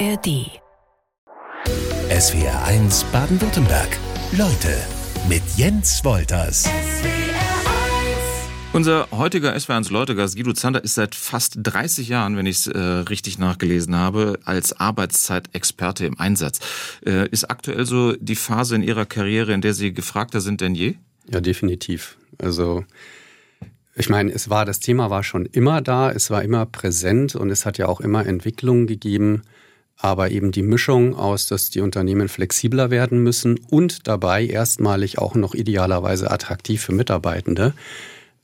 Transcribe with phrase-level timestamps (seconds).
[0.00, 0.50] ARD.
[2.10, 3.96] SWR 1 Baden-Württemberg.
[4.36, 4.76] Leute
[5.28, 6.68] mit Jens Wolters.
[8.72, 12.78] Unser heutiger SW1 Leutegast Guido Zander ist seit fast 30 Jahren, wenn ich es äh,
[12.78, 16.58] richtig nachgelesen habe, als Arbeitszeitexperte im Einsatz.
[17.06, 20.74] Äh, ist aktuell so die Phase in Ihrer Karriere, in der Sie gefragter sind denn
[20.74, 20.96] je?
[21.30, 22.16] Ja, definitiv.
[22.38, 22.84] Also
[23.94, 27.50] ich meine, es war das Thema war schon immer da, es war immer präsent und
[27.50, 29.42] es hat ja auch immer Entwicklungen gegeben,
[30.04, 35.34] aber eben die Mischung aus, dass die Unternehmen flexibler werden müssen und dabei erstmalig auch
[35.34, 37.72] noch idealerweise attraktiv für Mitarbeitende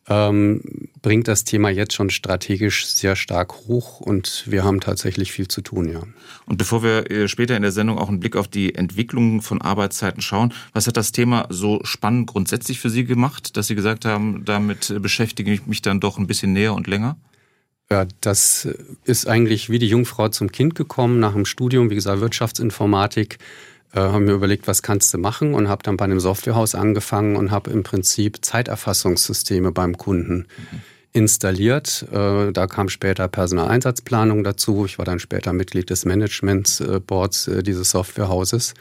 [0.09, 0.63] ähm,
[1.03, 5.61] bringt das Thema jetzt schon strategisch sehr stark hoch und wir haben tatsächlich viel zu
[5.61, 6.03] tun, ja.
[6.47, 9.61] Und bevor wir äh, später in der Sendung auch einen Blick auf die Entwicklung von
[9.61, 14.07] Arbeitszeiten schauen, was hat das Thema so spannend grundsätzlich für Sie gemacht, dass Sie gesagt
[14.07, 17.19] haben, damit beschäftige ich mich dann doch ein bisschen näher und länger?
[17.93, 18.69] Ja, das
[19.05, 23.39] ist eigentlich wie die Jungfrau zum Kind gekommen nach dem Studium, wie gesagt, Wirtschaftsinformatik
[23.93, 27.37] äh, habe mir überlegt, was kannst du machen und habe dann bei einem Softwarehaus angefangen
[27.37, 30.81] und habe im Prinzip Zeiterfassungssysteme beim Kunden mhm.
[31.13, 32.07] installiert.
[32.13, 34.85] Äh, da kam später Personaleinsatzplanung dazu.
[34.87, 38.75] Ich war dann später Mitglied des Managementboards äh, dieses Softwarehauses.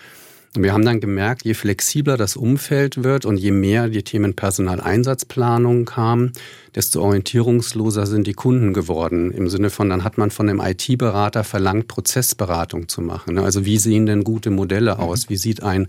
[0.56, 4.34] Und wir haben dann gemerkt, je flexibler das Umfeld wird und je mehr die Themen
[4.34, 6.32] Personaleinsatzplanung kamen,
[6.74, 9.32] desto orientierungsloser sind die Kunden geworden.
[9.32, 13.38] Im Sinne von, dann hat man von einem IT-Berater verlangt, Prozessberatung zu machen.
[13.38, 15.30] Also wie sehen denn gute Modelle aus?
[15.30, 15.88] Wie sieht ein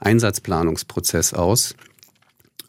[0.00, 1.74] Einsatzplanungsprozess aus?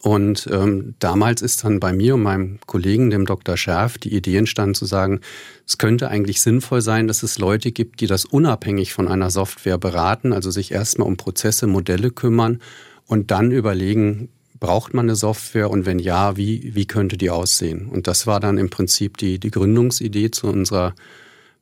[0.04, 3.56] Und ähm, damals ist dann bei mir und meinem Kollegen, dem Dr.
[3.56, 5.22] Schärf, die Idee entstanden zu sagen,
[5.66, 9.78] es könnte eigentlich sinnvoll sein, dass es Leute gibt, die das unabhängig von einer Software
[9.78, 12.60] beraten, also sich erstmal um Prozesse, Modelle kümmern
[13.08, 14.28] und dann überlegen,
[14.60, 17.88] braucht man eine Software und wenn ja, wie, wie könnte die aussehen?
[17.88, 20.96] Und das war dann im Prinzip die, die Gründungsidee zu unserer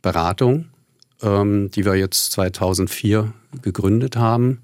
[0.02, 0.66] Beratung,
[1.22, 3.32] ähm, die wir jetzt 2004
[3.62, 4.62] gegründet haben.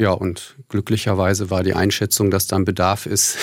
[0.00, 3.36] Ja, und glücklicherweise war die Einschätzung, dass dann Bedarf ist,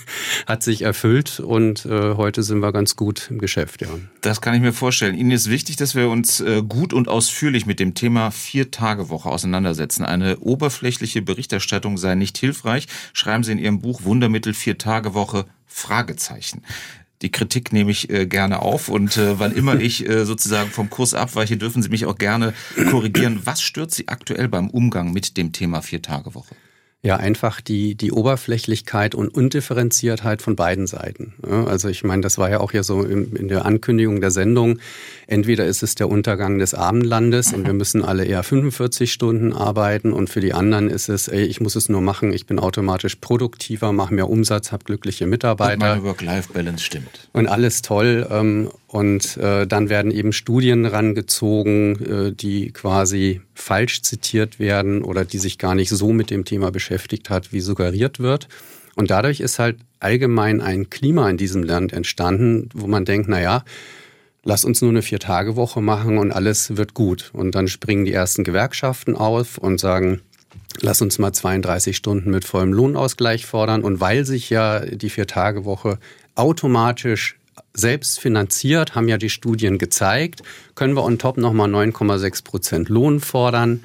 [0.46, 3.82] hat sich erfüllt und äh, heute sind wir ganz gut im Geschäft.
[3.82, 3.86] Ja.
[4.20, 5.16] Das kann ich mir vorstellen.
[5.16, 10.04] Ihnen ist wichtig, dass wir uns äh, gut und ausführlich mit dem Thema Vier-Tage-Woche auseinandersetzen.
[10.04, 16.62] Eine oberflächliche Berichterstattung sei nicht hilfreich, schreiben Sie in Ihrem Buch Wundermittel Vier-Tage-Woche Fragezeichen.
[17.22, 20.88] Die Kritik nehme ich äh, gerne auf und äh, wann immer ich äh, sozusagen vom
[20.90, 22.54] Kurs abweiche, dürfen Sie mich auch gerne
[22.90, 23.40] korrigieren.
[23.44, 26.54] Was stört Sie aktuell beim Umgang mit dem Thema Vier-Tage-Woche?
[27.02, 31.32] Ja, einfach die, die Oberflächlichkeit und Undifferenziertheit von beiden Seiten.
[31.42, 34.78] Also ich meine, das war ja auch ja so in, in, der Ankündigung der Sendung.
[35.26, 40.12] Entweder ist es der Untergang des Abendlandes und wir müssen alle eher 45 Stunden arbeiten
[40.12, 43.16] und für die anderen ist es, ey, ich muss es nur machen, ich bin automatisch
[43.16, 45.72] produktiver, mache mehr Umsatz, habe glückliche Mitarbeiter.
[45.72, 47.30] Und meine Work-Life-Balance stimmt.
[47.32, 48.68] Und alles toll.
[48.92, 55.38] Und äh, dann werden eben Studien rangezogen, äh, die quasi falsch zitiert werden oder die
[55.38, 58.48] sich gar nicht so mit dem Thema beschäftigt hat, wie suggeriert wird.
[58.96, 63.40] Und dadurch ist halt allgemein ein Klima in diesem Land entstanden, wo man denkt, na
[63.40, 63.64] ja,
[64.42, 67.30] lass uns nur eine Vier-Tage-Woche machen und alles wird gut.
[67.32, 70.20] Und dann springen die ersten Gewerkschaften auf und sagen,
[70.80, 73.82] lass uns mal 32 Stunden mit vollem Lohnausgleich fordern.
[73.82, 76.00] Und weil sich ja die Vier-Tage-Woche
[76.34, 77.36] automatisch
[77.74, 80.42] selbst finanziert, haben ja die Studien gezeigt,
[80.74, 83.84] können wir on top nochmal 9,6 Prozent Lohn fordern.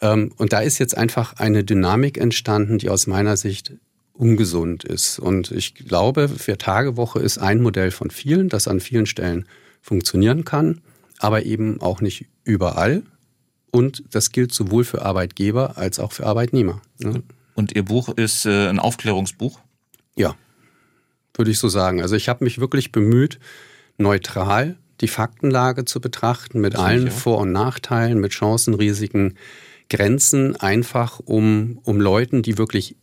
[0.00, 3.72] Ähm, und da ist jetzt einfach eine Dynamik entstanden, die aus meiner Sicht
[4.12, 5.18] ungesund ist.
[5.18, 9.46] Und ich glaube, Vier-Tage-Woche ist ein Modell von vielen, das an vielen Stellen
[9.80, 10.80] funktionieren kann,
[11.18, 13.02] aber eben auch nicht überall.
[13.70, 16.82] Und das gilt sowohl für Arbeitgeber als auch für Arbeitnehmer.
[16.98, 17.22] Ne?
[17.54, 19.60] Und Ihr Buch ist äh, ein Aufklärungsbuch?
[20.14, 20.34] Ja,
[21.34, 22.02] würde ich so sagen.
[22.02, 23.38] Also ich habe mich wirklich bemüht,
[23.98, 29.36] neutral die Faktenlage zu betrachten, mit allen Vor- und Nachteilen, mit Chancen, Risiken,
[29.90, 32.96] Grenzen, einfach um, um Leuten, die wirklich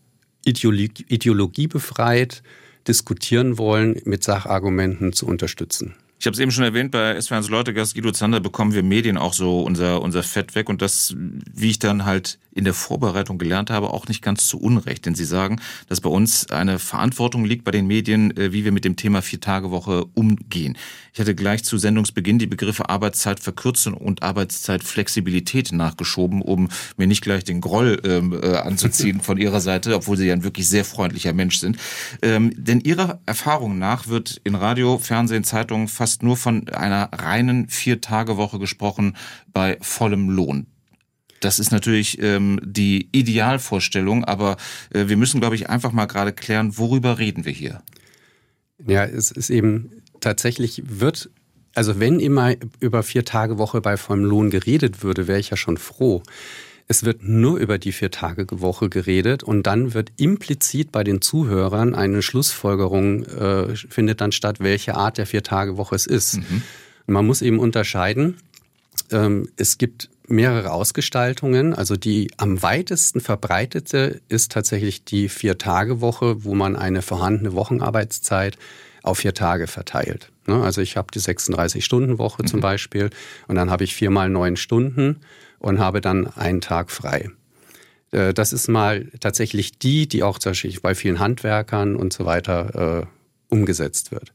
[0.46, 2.42] ideologie, ideologiebefreit
[2.88, 5.96] diskutieren wollen, mit Sachargumenten zu unterstützen.
[6.22, 9.34] Ich habe es eben schon erwähnt, bei SWRs Leutegast Guido Zander bekommen wir Medien auch
[9.34, 13.70] so unser, unser Fett weg und das, wie ich dann halt in der Vorbereitung gelernt
[13.70, 15.06] habe, auch nicht ganz zu Unrecht.
[15.06, 18.74] Denn Sie sagen, dass bei uns eine Verantwortung liegt bei den Medien, äh, wie wir
[18.74, 20.78] mit dem Thema Vier-Tage-Woche umgehen.
[21.14, 26.68] Ich hatte gleich zu Sendungsbeginn die Begriffe Arbeitszeitverkürzung und Arbeitszeitflexibilität nachgeschoben, um
[26.98, 30.44] mir nicht gleich den Groll ähm, äh, anzuziehen von Ihrer Seite, obwohl Sie ja ein
[30.44, 31.78] wirklich sehr freundlicher Mensch sind.
[32.22, 37.70] Ähm, denn Ihrer Erfahrung nach wird in Radio, Fernsehen, Zeitungen fast nur von einer reinen
[37.70, 39.16] Vier-Tage-Woche gesprochen
[39.54, 40.68] bei vollem Lohn.
[41.40, 44.58] Das ist natürlich ähm, die Idealvorstellung, aber
[44.94, 47.82] äh, wir müssen, glaube ich, einfach mal gerade klären, worüber reden wir hier?
[48.86, 51.30] Ja, es ist eben tatsächlich wird
[51.76, 55.58] also wenn immer über vier Tage Woche bei vollem Lohn geredet würde, wäre ich ja
[55.58, 56.24] schon froh.
[56.92, 62.24] Es wird nur über die Vier-Tage-Woche geredet und dann wird implizit bei den Zuhörern eine
[62.24, 66.38] Schlussfolgerung äh, findet dann statt, welche Art der Vier-Tage-Woche es ist.
[66.38, 66.64] Mhm.
[67.06, 68.38] Man muss eben unterscheiden.
[69.12, 71.76] Ähm, es gibt mehrere Ausgestaltungen.
[71.76, 78.58] Also die am weitesten verbreitete ist tatsächlich die Vier-Tage-Woche, wo man eine vorhandene Wochenarbeitszeit
[79.04, 80.32] auf vier Tage verteilt.
[80.48, 80.60] Ne?
[80.64, 82.48] Also ich habe die 36-Stunden-Woche mhm.
[82.48, 83.12] zum Beispiel
[83.48, 85.22] und dann habe ich viermal neun Stunden
[85.60, 87.30] und habe dann einen Tag frei.
[88.12, 93.02] Äh, das ist mal tatsächlich die, die auch tatsächlich bei vielen Handwerkern und so weiter
[93.02, 94.34] äh, umgesetzt wird.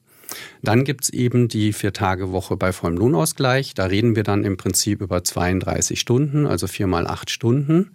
[0.63, 3.75] Dann gibt's eben die Vier-Tage-Woche bei vollem Lohnausgleich.
[3.75, 7.91] Da reden wir dann im Prinzip über 32 Stunden, also vier mal acht Stunden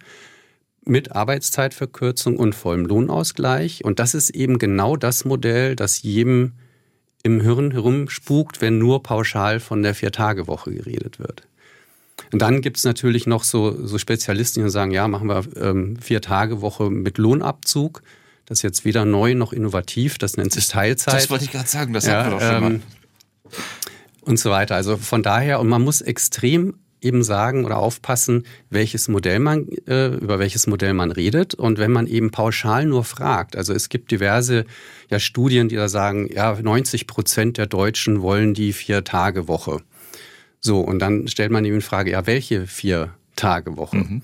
[0.86, 3.84] mit Arbeitszeitverkürzung und vollem Lohnausgleich.
[3.84, 6.52] Und das ist eben genau das Modell, das jedem
[7.22, 11.46] im Hirn herumspukt, wenn nur pauschal von der Vier-Tage-Woche geredet wird.
[12.32, 15.96] Und dann gibt es natürlich noch so, so Spezialisten, die sagen, ja, machen wir ähm,
[16.00, 18.02] Vier-Tage-Woche mit Lohnabzug.
[18.46, 21.14] Das ist jetzt weder neu noch innovativ, das nennt sich Teilzeit.
[21.14, 22.80] Das wollte ich gerade sagen, das ja, haben wir doch schon ähm, mal.
[24.22, 24.74] Und so weiter.
[24.74, 30.08] Also von daher, und man muss extrem eben sagen oder aufpassen, welches Modell man, äh,
[30.08, 31.54] über welches Modell man redet.
[31.54, 34.64] Und wenn man eben pauschal nur fragt, also es gibt diverse
[35.10, 39.80] ja, Studien, die da sagen, ja, 90 Prozent der Deutschen wollen die Vier-Tage-Woche.
[40.60, 43.96] So, und dann stellt man eben die Frage, ja, welche Vier-Tage-Woche?
[43.96, 44.22] Mhm.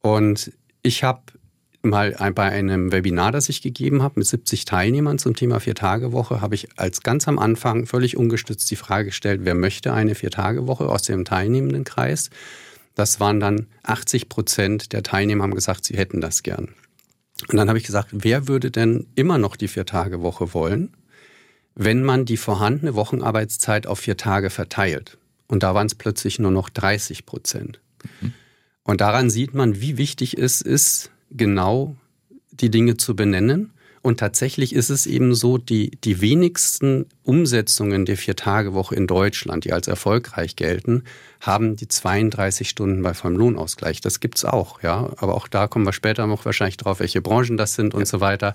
[0.00, 0.52] Und
[0.82, 1.20] ich habe
[1.82, 6.54] mal bei einem Webinar, das ich gegeben habe mit 70 Teilnehmern zum Thema Vier-Tage-Woche, habe
[6.54, 11.02] ich als ganz am Anfang völlig ungestützt die Frage gestellt, wer möchte eine Vier-Tage-Woche aus
[11.02, 12.30] dem teilnehmenden Kreis?
[12.94, 16.68] Das waren dann 80 Prozent der Teilnehmer haben gesagt, sie hätten das gern.
[17.48, 20.94] Und dann habe ich gesagt, wer würde denn immer noch die Vier-Tage-Woche wollen,
[21.74, 25.18] wenn man die vorhandene Wochenarbeitszeit auf vier Tage verteilt?
[25.48, 27.80] Und da waren es plötzlich nur noch 30 Prozent.
[28.20, 28.32] Mhm.
[28.82, 31.96] Und daran sieht man, wie wichtig es ist, genau
[32.52, 33.72] die Dinge zu benennen.
[34.06, 39.72] Und tatsächlich ist es eben so, die, die wenigsten Umsetzungen der Vier-Tage-Woche in Deutschland, die
[39.72, 41.02] als erfolgreich gelten,
[41.40, 44.00] haben die 32 Stunden bei vollem Lohnausgleich.
[44.00, 45.10] Das gibt's auch, ja.
[45.16, 48.06] Aber auch da kommen wir später noch wahrscheinlich drauf, welche Branchen das sind und ja.
[48.06, 48.54] so weiter.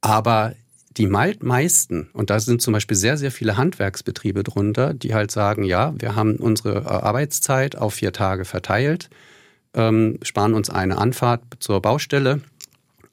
[0.00, 0.54] Aber
[0.96, 5.64] die meisten, und da sind zum Beispiel sehr, sehr viele Handwerksbetriebe drunter, die halt sagen,
[5.64, 9.10] ja, wir haben unsere äh, Arbeitszeit auf vier Tage verteilt
[9.76, 12.40] ähm, sparen uns eine Anfahrt zur Baustelle.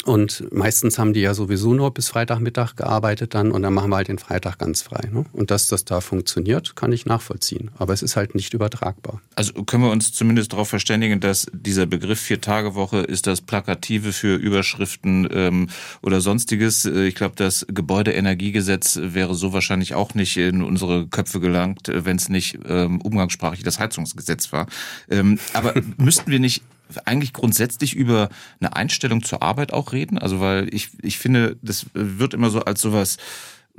[0.06, 3.96] Und meistens haben die ja sowieso nur bis Freitagmittag gearbeitet dann und dann machen wir
[3.96, 5.10] halt den Freitag ganz frei.
[5.12, 5.26] Ne?
[5.32, 7.72] Und dass das da funktioniert, kann ich nachvollziehen.
[7.78, 9.22] Aber es ist halt nicht übertragbar.
[9.36, 14.36] Also können wir uns zumindest darauf verständigen, dass dieser Begriff Vier-Tage-Woche ist das Plakative für
[14.36, 15.70] Überschriften ähm,
[16.02, 16.86] oder sonstiges.
[16.86, 22.04] Äh, ich glaube, das Gebäudeenergiegesetz wäre so wahrscheinlich auch nicht in unsere Köpfe gelangt, äh,
[22.04, 24.68] wenn es nicht ähm, umgangssprachlich das Heizungsgesetz war.
[25.10, 26.62] Ähm, aber müssten wir nicht
[27.06, 28.30] eigentlich grundsätzlich über
[28.60, 30.18] eine Einstellung zur Arbeit auch reden?
[30.18, 33.18] Also weil ich, ich finde, das wird immer so als sowas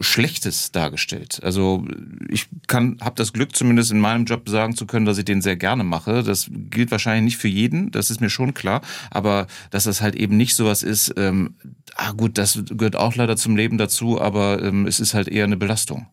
[0.01, 1.41] Schlechtes dargestellt.
[1.45, 1.87] Also
[2.29, 5.41] ich kann, habe das Glück, zumindest in meinem Job sagen zu können, dass ich den
[5.41, 6.25] sehr gerne mache.
[6.25, 8.81] Das gilt wahrscheinlich nicht für jeden, das ist mir schon klar.
[9.11, 11.55] Aber dass das halt eben nicht sowas ist, ähm,
[11.95, 15.45] ah gut, das gehört auch leider zum Leben dazu, aber ähm, es ist halt eher
[15.45, 16.09] eine Belastung.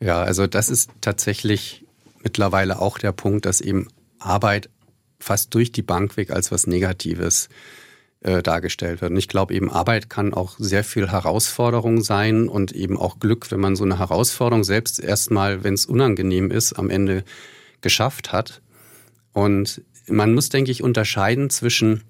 [0.00, 1.86] Ja, also das ist tatsächlich
[2.22, 4.68] mittlerweile auch der Punkt, dass eben Arbeit
[5.18, 7.48] fast durch die Bank weg als was Negatives
[8.20, 9.12] äh, dargestellt wird.
[9.12, 13.50] Und ich glaube eben, Arbeit kann auch sehr viel Herausforderung sein und eben auch Glück,
[13.50, 17.24] wenn man so eine Herausforderung selbst erstmal, wenn es unangenehm ist, am Ende
[17.80, 18.60] geschafft hat.
[19.32, 22.02] Und man muss, denke ich, unterscheiden zwischen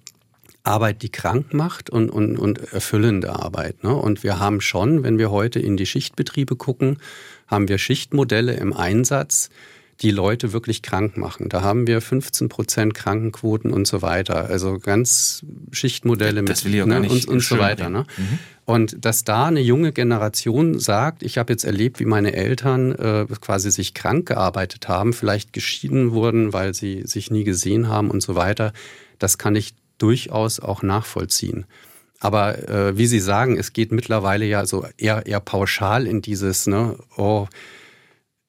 [0.62, 3.82] Arbeit, die krank macht und, und, und erfüllende Arbeit.
[3.84, 3.94] Ne?
[3.94, 6.98] Und wir haben schon, wenn wir heute in die Schichtbetriebe gucken,
[7.46, 9.50] haben wir Schichtmodelle im Einsatz,
[10.00, 11.48] die Leute wirklich krank machen.
[11.48, 14.46] Da haben wir 15 Prozent Krankenquoten und so weiter.
[14.46, 17.88] Also ganz Schichtmodelle das mit ne, und, und so weiter.
[17.88, 18.04] Ne?
[18.16, 18.38] Mhm.
[18.64, 23.26] Und dass da eine junge Generation sagt, ich habe jetzt erlebt, wie meine Eltern äh,
[23.40, 28.22] quasi sich krank gearbeitet haben, vielleicht geschieden wurden, weil sie sich nie gesehen haben und
[28.22, 28.72] so weiter,
[29.18, 31.64] das kann ich durchaus auch nachvollziehen.
[32.20, 36.66] Aber äh, wie Sie sagen, es geht mittlerweile ja so eher, eher pauschal in dieses,
[36.66, 37.46] ne, oh,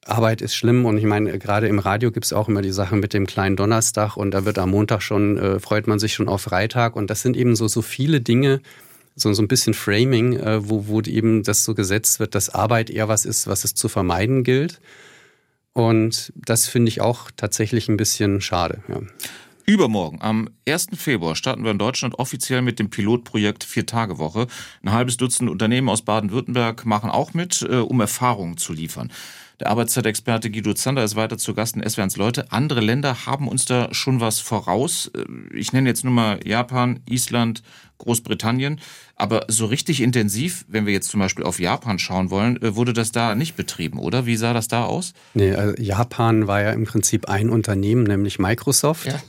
[0.06, 2.96] Arbeit ist schlimm und ich meine, gerade im Radio gibt es auch immer die Sache
[2.96, 6.28] mit dem kleinen Donnerstag und da wird am Montag schon, äh, freut man sich schon
[6.28, 8.60] auf Freitag und das sind eben so, so viele Dinge,
[9.14, 12.88] so, so ein bisschen Framing, äh, wo, wo eben das so gesetzt wird, dass Arbeit
[12.88, 14.80] eher was ist, was es zu vermeiden gilt.
[15.72, 18.82] Und das finde ich auch tatsächlich ein bisschen schade.
[18.88, 19.00] Ja.
[19.70, 20.88] Übermorgen, am 1.
[20.96, 24.48] Februar, starten wir in Deutschland offiziell mit dem Pilotprojekt Vier-Tage-Woche.
[24.82, 29.12] Ein halbes Dutzend Unternehmen aus Baden-Württemberg machen auch mit, äh, um Erfahrungen zu liefern.
[29.60, 32.50] Der Arbeitszeitexperte Guido Zander ist weiter zu Gast in SWRs Leute.
[32.50, 35.12] Andere Länder haben uns da schon was voraus.
[35.14, 37.62] Äh, ich nenne jetzt nur mal Japan, Island,
[37.98, 38.80] Großbritannien.
[39.14, 42.92] Aber so richtig intensiv, wenn wir jetzt zum Beispiel auf Japan schauen wollen, äh, wurde
[42.92, 44.26] das da nicht betrieben, oder?
[44.26, 45.12] Wie sah das da aus?
[45.34, 49.06] Nee, also Japan war ja im Prinzip ein Unternehmen, nämlich Microsoft.
[49.06, 49.20] Ja.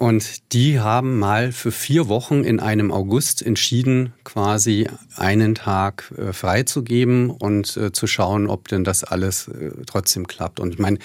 [0.00, 6.32] Und die haben mal für vier Wochen in einem August entschieden, quasi einen Tag äh,
[6.32, 10.58] freizugeben und äh, zu schauen, ob denn das alles äh, trotzdem klappt.
[10.58, 10.96] Und ich meine,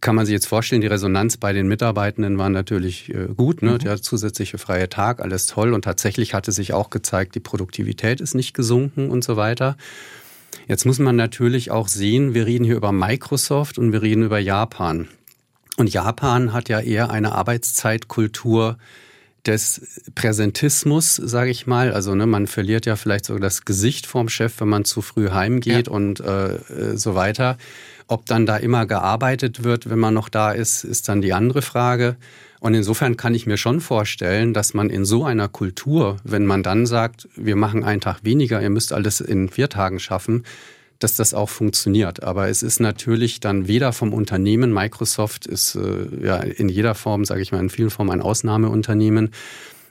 [0.00, 3.60] kann man sich jetzt vorstellen, die Resonanz bei den Mitarbeitenden war natürlich äh, gut.
[3.60, 3.72] Ne?
[3.72, 3.78] Mhm.
[3.80, 5.74] Der zusätzliche freie Tag, alles toll.
[5.74, 9.76] Und tatsächlich hatte sich auch gezeigt, die Produktivität ist nicht gesunken und so weiter.
[10.68, 14.38] Jetzt muss man natürlich auch sehen, wir reden hier über Microsoft und wir reden über
[14.38, 15.08] Japan.
[15.76, 18.76] Und Japan hat ja eher eine Arbeitszeitkultur
[19.46, 21.92] des Präsentismus, sage ich mal.
[21.92, 25.30] Also ne, man verliert ja vielleicht sogar das Gesicht vorm Chef, wenn man zu früh
[25.30, 25.92] heimgeht ja.
[25.92, 27.58] und äh, äh, so weiter.
[28.06, 31.62] Ob dann da immer gearbeitet wird, wenn man noch da ist, ist dann die andere
[31.62, 32.16] Frage.
[32.60, 36.62] Und insofern kann ich mir schon vorstellen, dass man in so einer Kultur, wenn man
[36.62, 40.44] dann sagt, wir machen einen Tag weniger, ihr müsst alles in vier Tagen schaffen,
[41.02, 42.22] dass das auch funktioniert.
[42.22, 47.24] Aber es ist natürlich dann weder vom Unternehmen, Microsoft ist äh, ja in jeder Form,
[47.24, 49.30] sage ich mal, in vielen Formen ein Ausnahmeunternehmen,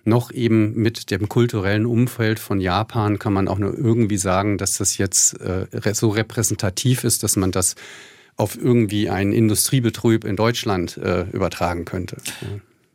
[0.04, 4.78] noch eben mit dem kulturellen Umfeld von Japan kann man auch nur irgendwie sagen, dass
[4.78, 7.76] das jetzt äh, so repräsentativ ist, dass man das
[8.36, 12.18] auf irgendwie einen Industriebetrieb in Deutschland äh, übertragen könnte.
[12.42, 12.48] Ja.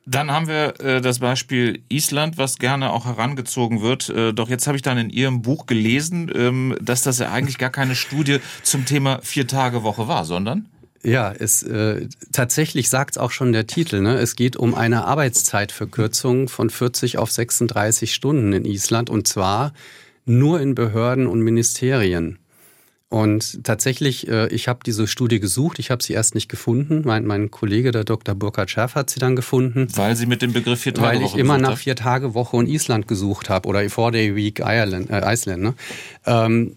[0.09, 4.09] Dann haben wir äh, das Beispiel Island, was gerne auch herangezogen wird.
[4.09, 7.59] Äh, doch jetzt habe ich dann in Ihrem Buch gelesen, ähm, dass das ja eigentlich
[7.59, 10.69] gar keine Studie zum Thema Vier-Tage-Woche war, sondern?
[11.03, 14.01] Ja, es äh, tatsächlich sagt auch schon der Titel.
[14.01, 14.17] Ne?
[14.19, 19.73] Es geht um eine Arbeitszeitverkürzung von 40 auf 36 Stunden in Island und zwar
[20.25, 22.39] nur in Behörden und Ministerien.
[23.09, 27.03] Und tatsächlich, äh, ich habe diese Studie gesucht, ich habe sie erst nicht gefunden.
[27.05, 28.35] Mein, mein Kollege, der Dr.
[28.35, 29.87] Burkhard Schärf, hat sie dann gefunden.
[29.95, 33.69] Weil Sie mit dem Begriff Vier-Tage-Woche Weil ich immer nach Vier-Tage-Woche und Island gesucht habe
[33.69, 35.63] oder Four-Day-Week Ireland, äh, Iceland.
[35.63, 35.75] Ne?
[36.27, 36.77] Ähm,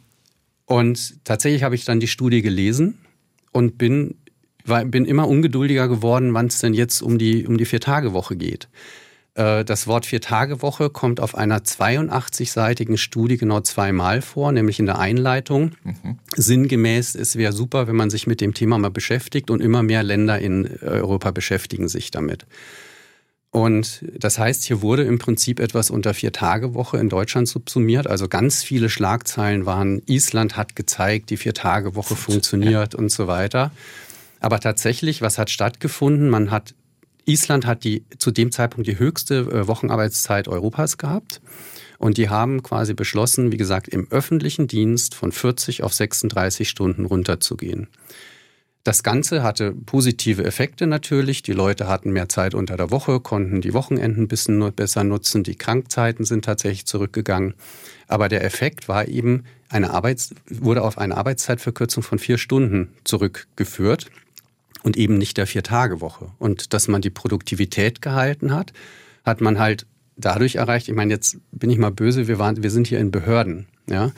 [0.65, 2.99] und tatsächlich habe ich dann die Studie gelesen
[3.51, 4.13] und bin,
[4.65, 8.67] war, bin immer ungeduldiger geworden, wann es denn jetzt um die, um die Vier-Tage-Woche geht.
[9.39, 14.99] Äh, das Wort Vier-Tage-Woche kommt auf einer 82-seitigen Studie genau zweimal vor, nämlich in der
[14.99, 15.71] Einleitung.
[15.83, 16.19] Mhm.
[16.35, 20.03] Sinngemäß, es wäre super, wenn man sich mit dem Thema mal beschäftigt und immer mehr
[20.03, 22.45] Länder in Europa beschäftigen sich damit.
[23.51, 28.05] Und das heißt, hier wurde im Prinzip etwas unter Vier-Tage-Woche in Deutschland subsumiert.
[28.05, 32.99] Also ganz viele Schlagzeilen waren, Island hat gezeigt, die Vier-Tage-Woche funktioniert ja.
[32.99, 33.71] und so weiter.
[34.39, 36.29] Aber tatsächlich, was hat stattgefunden?
[36.29, 36.75] Man hat
[37.29, 41.41] Island hat die zu dem Zeitpunkt die höchste äh, Wochenarbeitszeit Europas gehabt.
[41.97, 47.05] Und die haben quasi beschlossen, wie gesagt, im öffentlichen Dienst von 40 auf 36 Stunden
[47.05, 47.87] runterzugehen.
[48.85, 51.43] Das Ganze hatte positive Effekte natürlich.
[51.43, 55.43] Die Leute hatten mehr Zeit unter der Woche, konnten die Wochenenden ein bisschen besser nutzen.
[55.43, 57.55] Die Krankzeiten sind tatsächlich zurückgegangen.
[58.07, 64.09] Aber der Effekt war eben, eine Arbeits wurde auf eine Arbeitszeitverkürzung von vier Stunden zurückgeführt
[64.83, 66.31] und eben nicht der Vier-Tage-Woche.
[66.39, 68.73] Und dass man die Produktivität gehalten hat,
[69.25, 72.71] hat man halt dadurch erreicht, ich meine, jetzt bin ich mal böse, wir, waren, wir
[72.71, 73.67] sind hier in Behörden.
[73.89, 74.11] Ja?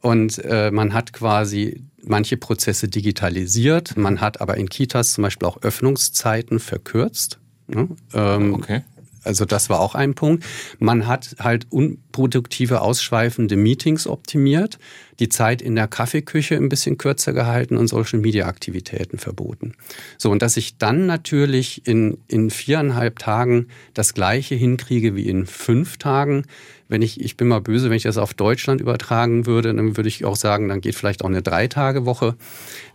[0.00, 5.48] Und äh, man hat quasi manche Prozesse digitalisiert, man hat aber in Kitas zum Beispiel
[5.48, 7.38] auch Öffnungszeiten verkürzt.
[7.66, 7.88] Ne?
[8.14, 8.82] Ähm, okay.
[9.28, 10.44] Also das war auch ein Punkt.
[10.78, 14.78] Man hat halt unproduktive, ausschweifende Meetings optimiert,
[15.20, 19.74] die Zeit in der Kaffeeküche ein bisschen kürzer gehalten und Social-Media-Aktivitäten verboten.
[20.16, 25.46] So, und dass ich dann natürlich in, in viereinhalb Tagen das Gleiche hinkriege wie in
[25.46, 26.44] fünf Tagen,
[26.88, 30.08] wenn ich, ich bin mal böse, wenn ich das auf Deutschland übertragen würde, dann würde
[30.08, 32.36] ich auch sagen, dann geht vielleicht auch eine Drei-Tage-Woche.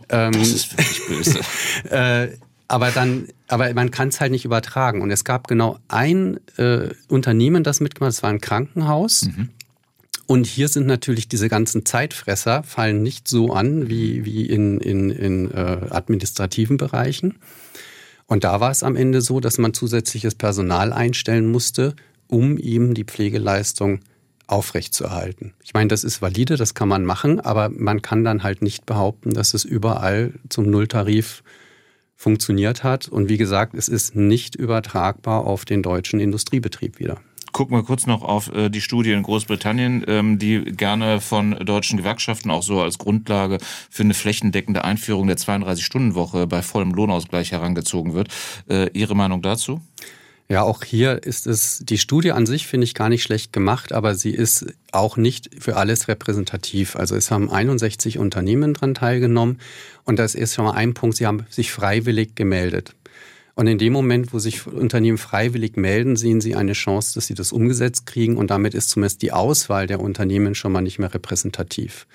[0.08, 1.40] Ähm, das ist wirklich böse.
[1.90, 2.28] äh,
[2.68, 5.02] aber dann, aber man kann es halt nicht übertragen.
[5.02, 9.26] Und es gab genau ein äh, Unternehmen, das mitgemacht, das war ein Krankenhaus.
[9.26, 9.50] Mhm.
[10.26, 15.10] Und hier sind natürlich diese ganzen Zeitfresser fallen nicht so an wie, wie in, in,
[15.10, 17.38] in äh, administrativen Bereichen.
[18.26, 21.94] Und da war es am Ende so, dass man zusätzliches Personal einstellen musste,
[22.26, 24.00] um eben die Pflegeleistung
[24.46, 25.52] aufrechtzuerhalten.
[25.62, 28.86] Ich meine, das ist valide, das kann man machen, aber man kann dann halt nicht
[28.86, 31.42] behaupten, dass es überall zum Nulltarif
[32.24, 33.06] funktioniert hat.
[33.06, 37.20] Und wie gesagt, es ist nicht übertragbar auf den deutschen Industriebetrieb wieder.
[37.52, 41.98] Gucken wir kurz noch auf äh, die Studie in Großbritannien, ähm, die gerne von deutschen
[41.98, 43.58] Gewerkschaften auch so als Grundlage
[43.90, 48.28] für eine flächendeckende Einführung der 32-Stunden-Woche bei vollem Lohnausgleich herangezogen wird.
[48.68, 49.82] Äh, Ihre Meinung dazu?
[50.48, 53.92] Ja, auch hier ist es, die Studie an sich finde ich gar nicht schlecht gemacht,
[53.92, 56.96] aber sie ist auch nicht für alles repräsentativ.
[56.96, 59.58] Also es haben 61 Unternehmen dran teilgenommen
[60.04, 62.94] und das ist schon mal ein Punkt, sie haben sich freiwillig gemeldet.
[63.54, 67.34] Und in dem Moment, wo sich Unternehmen freiwillig melden, sehen sie eine Chance, dass sie
[67.34, 71.14] das umgesetzt kriegen und damit ist zumindest die Auswahl der Unternehmen schon mal nicht mehr
[71.14, 72.06] repräsentativ.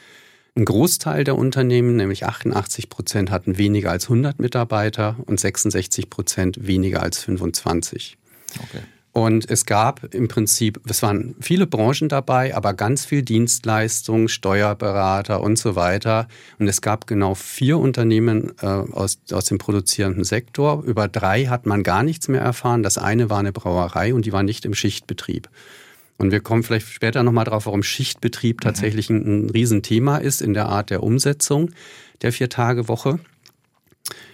[0.55, 6.67] Ein Großteil der Unternehmen, nämlich 88 Prozent, hatten weniger als 100 Mitarbeiter und 66 Prozent
[6.67, 8.17] weniger als 25.
[8.55, 8.81] Okay.
[9.11, 15.41] Und es gab im Prinzip, es waren viele Branchen dabei, aber ganz viel Dienstleistung, Steuerberater
[15.41, 16.27] und so weiter.
[16.59, 20.83] Und es gab genau vier Unternehmen äh, aus, aus dem produzierenden Sektor.
[20.83, 22.83] Über drei hat man gar nichts mehr erfahren.
[22.83, 25.49] Das eine war eine Brauerei und die war nicht im Schichtbetrieb.
[26.19, 28.61] Und wir kommen vielleicht später nochmal drauf, warum Schichtbetrieb mhm.
[28.61, 31.71] tatsächlich ein, ein Riesenthema ist in der Art der Umsetzung
[32.21, 33.19] der Vier-Tage-Woche.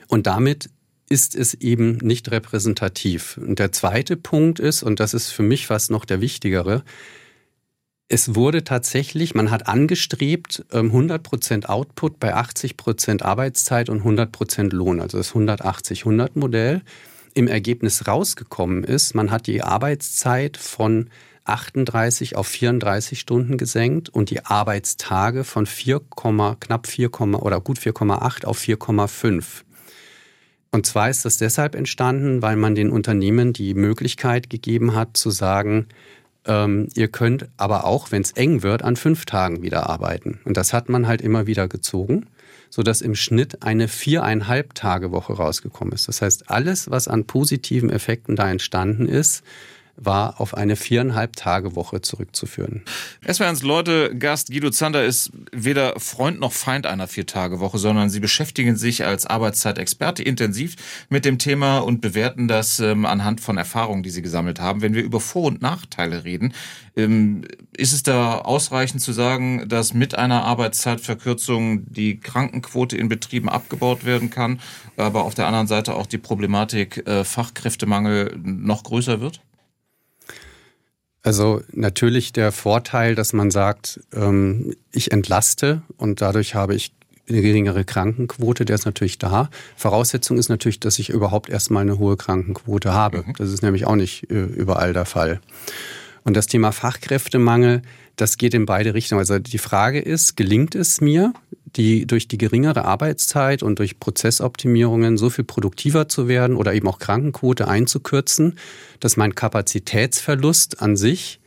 [0.08, 0.70] Und damit
[1.08, 3.38] ist es eben nicht repräsentativ.
[3.38, 6.84] Und der zweite Punkt ist, und das ist für mich fast noch der wichtigere,
[8.08, 15.00] es wurde tatsächlich, man hat angestrebt, 100% ähm, Output bei 80% Arbeitszeit und 100% Lohn,
[15.00, 16.82] also das 180-100 Modell.
[17.34, 21.10] Im Ergebnis rausgekommen ist, man hat die Arbeitszeit von
[21.46, 26.02] 38 auf 34 Stunden gesenkt und die Arbeitstage von 4,
[26.60, 29.64] knapp 4, oder gut 4,8 auf 4,5.
[30.72, 35.30] Und zwar ist das deshalb entstanden, weil man den Unternehmen die Möglichkeit gegeben hat zu
[35.30, 35.88] sagen,
[36.46, 40.40] ähm, ihr könnt aber auch, wenn es eng wird, an fünf Tagen wieder arbeiten.
[40.44, 42.28] Und das hat man halt immer wieder gezogen,
[42.70, 46.08] sodass im Schnitt eine viereinhalb Tage Woche rausgekommen ist.
[46.08, 49.44] Das heißt, alles, was an positiven Effekten da entstanden ist,
[49.98, 52.84] war auf eine viereinhalb Tage Woche zurückzuführen.
[53.26, 58.76] SWRs Leute, Gast Guido Zander ist weder Freund noch Feind einer Vier-Tage-Woche, sondern sie beschäftigen
[58.76, 60.76] sich als Arbeitszeitexperte intensiv
[61.10, 64.82] mit dem Thema und bewerten das ähm, anhand von Erfahrungen, die sie gesammelt haben.
[64.82, 66.54] Wenn wir über Vor- und Nachteile reden,
[66.96, 67.44] ähm,
[67.76, 74.06] ist es da ausreichend zu sagen, dass mit einer Arbeitszeitverkürzung die Krankenquote in Betrieben abgebaut
[74.06, 74.60] werden kann,
[74.98, 79.42] aber auf der anderen Seite auch die Problematik äh, Fachkräftemangel noch größer wird?
[81.26, 86.94] Also natürlich der Vorteil, dass man sagt, ähm, ich entlaste und dadurch habe ich
[87.28, 89.50] eine geringere Krankenquote, der ist natürlich da.
[89.76, 93.24] Voraussetzung ist natürlich, dass ich überhaupt erstmal eine hohe Krankenquote habe.
[93.26, 93.34] Mhm.
[93.40, 95.42] Das ist nämlich auch nicht äh, überall der Fall.
[96.24, 97.82] Und das Thema Fachkräftemangel,
[98.18, 99.18] das geht in beide Richtungen.
[99.18, 101.34] Also die Frage ist, gelingt es mir,
[101.76, 106.88] die durch die geringere Arbeitszeit und durch Prozessoptimierungen so viel produktiver zu werden oder eben
[106.88, 108.58] auch Krankenquote einzukürzen,
[109.00, 111.40] dass mein Kapazitätsverlust an sich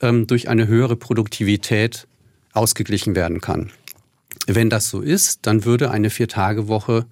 [0.00, 2.06] ähm, durch eine höhere Produktivität
[2.52, 3.70] ausgeglichen werden kann.
[4.46, 7.06] Wenn das so ist, dann würde eine Vier-Tage-Woche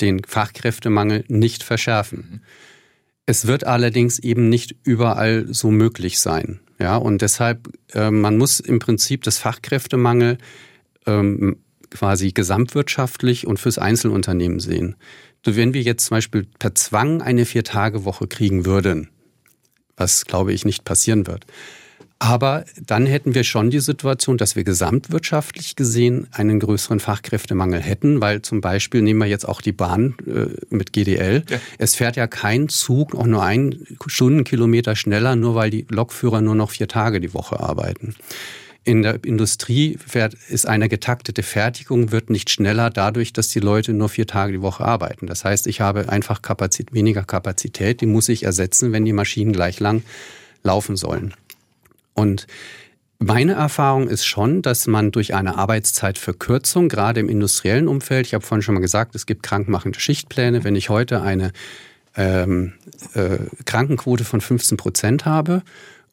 [0.00, 2.42] den Fachkräftemangel nicht verschärfen.
[3.26, 6.60] Es wird allerdings eben nicht überall so möglich sein.
[6.78, 10.38] Ja, und deshalb, äh, man muss im Prinzip das Fachkräftemangel
[11.06, 11.56] ähm,
[11.96, 14.96] quasi gesamtwirtschaftlich und fürs Einzelunternehmen sehen.
[15.44, 19.08] Wenn wir jetzt zum Beispiel per Zwang eine Vier-Tage-Woche kriegen würden,
[19.96, 21.46] was glaube ich nicht passieren wird,
[22.18, 28.22] aber dann hätten wir schon die Situation, dass wir gesamtwirtschaftlich gesehen einen größeren Fachkräftemangel hätten,
[28.22, 31.44] weil zum Beispiel nehmen wir jetzt auch die Bahn äh, mit GDL.
[31.48, 31.60] Ja.
[31.78, 36.54] Es fährt ja kein Zug auch nur einen Stundenkilometer schneller, nur weil die Lokführer nur
[36.54, 38.14] noch vier Tage die Woche arbeiten.
[38.86, 39.98] In der Industrie
[40.48, 44.62] ist eine getaktete Fertigung wird nicht schneller dadurch, dass die Leute nur vier Tage die
[44.62, 45.26] Woche arbeiten.
[45.26, 49.52] Das heißt, ich habe einfach Kapazität, weniger Kapazität, die muss ich ersetzen, wenn die Maschinen
[49.52, 50.04] gleich lang
[50.62, 51.34] laufen sollen.
[52.14, 52.46] Und
[53.18, 58.46] meine Erfahrung ist schon, dass man durch eine Arbeitszeitverkürzung, gerade im industriellen Umfeld, ich habe
[58.46, 60.62] vorhin schon mal gesagt, es gibt krankmachende Schichtpläne.
[60.62, 61.50] Wenn ich heute eine
[62.16, 62.74] ähm,
[63.14, 65.62] äh, Krankenquote von 15 Prozent habe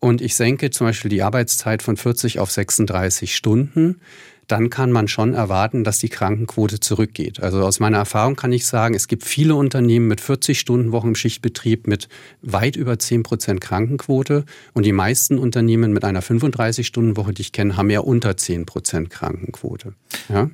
[0.04, 4.02] und ich senke zum Beispiel die Arbeitszeit von 40 auf 36 Stunden,
[4.48, 7.42] dann kann man schon erwarten, dass die Krankenquote zurückgeht.
[7.42, 11.08] Also aus meiner Erfahrung kann ich sagen, es gibt viele Unternehmen mit 40 Stunden Wochen
[11.08, 12.10] im Schichtbetrieb mit
[12.42, 17.44] weit über 10 Prozent Krankenquote und die meisten Unternehmen mit einer 35 Stunden Woche, die
[17.44, 19.94] ich kenne, haben ja unter 10 Prozent Krankenquote.
[20.28, 20.50] Ja?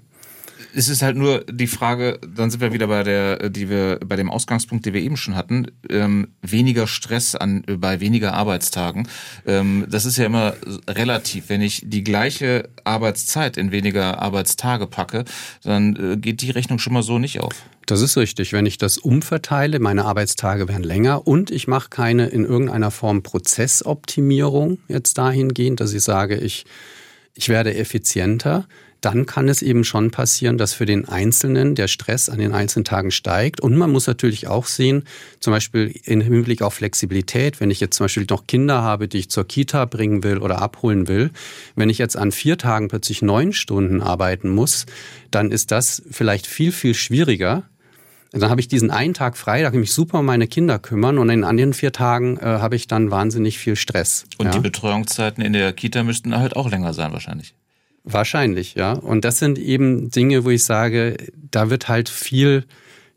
[0.74, 4.16] Es ist halt nur die Frage, dann sind wir wieder bei der, die wir bei
[4.16, 9.08] dem Ausgangspunkt, den wir eben schon hatten, ähm, weniger Stress an bei weniger Arbeitstagen.
[9.46, 10.54] Ähm, das ist ja immer
[10.88, 11.50] relativ.
[11.50, 15.26] Wenn ich die gleiche Arbeitszeit in weniger Arbeitstage packe,
[15.64, 17.56] dann äh, geht die Rechnung schon mal so nicht auf.
[17.86, 18.54] Das ist richtig.
[18.54, 23.24] Wenn ich das umverteile, meine Arbeitstage werden länger und ich mache keine in irgendeiner Form
[23.24, 26.66] Prozessoptimierung jetzt dahingehend, dass ich sage, ich,
[27.34, 28.68] ich werde effizienter,
[29.02, 32.86] dann kann es eben schon passieren, dass für den Einzelnen der Stress an den einzelnen
[32.86, 33.62] Tagen steigt.
[33.62, 35.04] Und man muss natürlich auch sehen,
[35.40, 39.20] zum Beispiel im Hinblick auf Flexibilität, wenn ich jetzt zum Beispiel noch Kinder habe, die
[39.20, 41.32] ich zur Kita bringen will oder abholen will,
[41.76, 44.86] wenn ich jetzt an vier Tagen plötzlich neun Stunden arbeiten muss,
[45.32, 47.64] dann ist das vielleicht viel, viel schwieriger,
[48.32, 50.78] dann habe ich diesen einen Tag frei, da kann ich mich super um meine Kinder
[50.78, 54.26] kümmern und in anderen vier Tagen äh, habe ich dann wahnsinnig viel Stress.
[54.38, 54.52] Und ja.
[54.52, 57.56] die Betreuungszeiten in der Kita müssten halt auch länger sein wahrscheinlich.
[58.12, 58.94] Wahrscheinlich, ja.
[58.94, 61.18] Und das sind eben Dinge, wo ich sage,
[61.52, 62.66] da wird halt viel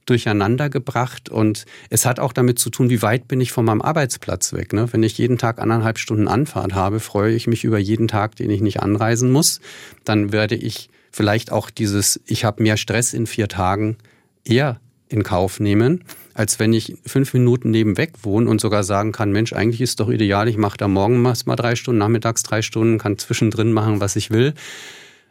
[0.07, 3.81] durcheinander gebracht und es hat auch damit zu tun, wie weit bin ich von meinem
[3.83, 4.72] Arbeitsplatz weg.
[4.72, 4.92] Ne?
[4.92, 8.50] Wenn ich jeden Tag anderthalb Stunden Anfahrt habe, freue ich mich über jeden Tag, den
[8.50, 9.61] ich nicht anreisen muss.
[10.05, 13.96] Dann werde ich vielleicht auch dieses, ich habe mehr Stress in vier Tagen
[14.44, 19.32] eher in Kauf nehmen, als wenn ich fünf Minuten nebenweg wohne und sogar sagen kann,
[19.32, 22.98] Mensch, eigentlich ist doch ideal, ich mache da morgen mal drei Stunden, nachmittags drei Stunden,
[22.98, 24.54] kann zwischendrin machen, was ich will.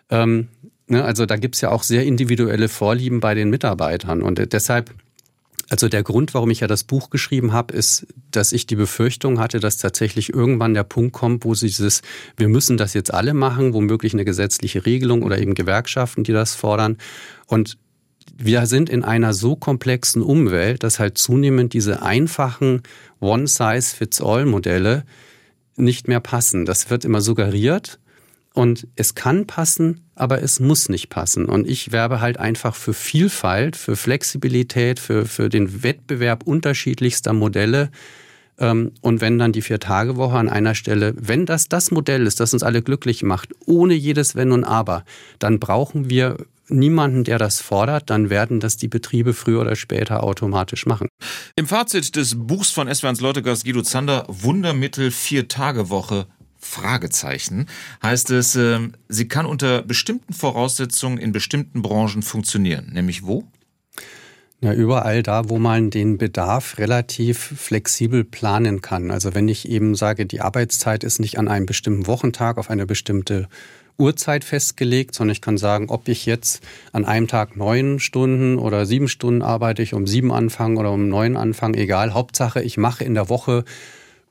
[0.09, 0.47] Ähm,
[0.87, 4.21] ne, also da gibt's ja auch sehr individuelle Vorlieben bei den Mitarbeitern.
[4.21, 4.91] Und deshalb,
[5.69, 9.39] also der Grund, warum ich ja das Buch geschrieben habe, ist, dass ich die Befürchtung
[9.39, 12.01] hatte, dass tatsächlich irgendwann der Punkt kommt, wo sie dieses,
[12.37, 16.55] wir müssen das jetzt alle machen, womöglich eine gesetzliche Regelung oder eben Gewerkschaften, die das
[16.55, 16.97] fordern.
[17.47, 17.77] Und
[18.37, 22.81] wir sind in einer so komplexen Umwelt, dass halt zunehmend diese einfachen
[23.19, 25.03] One-Size-Fits-All-Modelle
[25.75, 26.65] nicht mehr passen.
[26.65, 27.99] Das wird immer suggeriert
[28.53, 31.45] und es kann passen, aber es muss nicht passen.
[31.45, 37.89] Und ich werbe halt einfach für Vielfalt, für Flexibilität, für, für den Wettbewerb unterschiedlichster Modelle.
[38.57, 42.53] Ähm, und wenn dann die Vier-Tage-Woche an einer Stelle, wenn das das Modell ist, das
[42.53, 45.05] uns alle glücklich macht, ohne jedes Wenn und Aber,
[45.39, 46.37] dann brauchen wir
[46.71, 51.07] niemanden, der das fordert, dann werden das die Betriebe früher oder später automatisch machen.
[51.55, 57.67] Im Fazit des Buchs von SWRs Leutegast Guido Zander, Wundermittel Vier-Tage-Woche, Fragezeichen,
[58.03, 58.79] heißt es, äh,
[59.09, 62.91] sie kann unter bestimmten Voraussetzungen in bestimmten Branchen funktionieren.
[62.93, 63.47] Nämlich wo?
[64.63, 69.09] Ja, überall da, wo man den Bedarf relativ flexibel planen kann.
[69.09, 72.85] Also wenn ich eben sage, die Arbeitszeit ist nicht an einem bestimmten Wochentag auf eine
[72.85, 73.49] bestimmte
[73.97, 78.85] Uhrzeit festgelegt, sondern ich kann sagen, ob ich jetzt an einem Tag neun Stunden oder
[78.85, 82.13] sieben Stunden arbeite, ich um sieben anfangen oder um neun anfangen, egal.
[82.13, 83.63] Hauptsache, ich mache in der Woche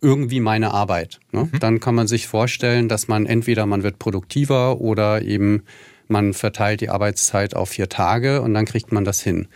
[0.01, 1.21] irgendwie meine Arbeit.
[1.33, 1.49] Ne?
[1.51, 1.59] Mhm.
[1.61, 5.63] Dann kann man sich vorstellen, dass man entweder man wird produktiver oder eben
[6.09, 9.49] man verteilt die Arbeitszeit auf vier Tage und dann kriegt man das hin.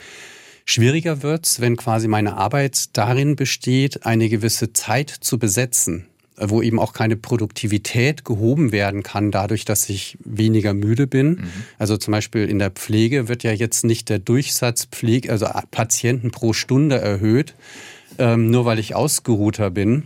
[0.67, 6.81] Schwieriger wird's, wenn quasi meine Arbeit darin besteht, eine gewisse Zeit zu besetzen wo eben
[6.81, 11.29] auch keine Produktivität gehoben werden kann, dadurch, dass ich weniger müde bin.
[11.29, 11.49] Mhm.
[11.79, 16.31] Also zum Beispiel in der Pflege wird ja jetzt nicht der Durchsatz Pflege, also Patienten
[16.31, 17.55] pro Stunde erhöht,
[18.19, 20.05] ähm, nur weil ich ausgeruhter bin.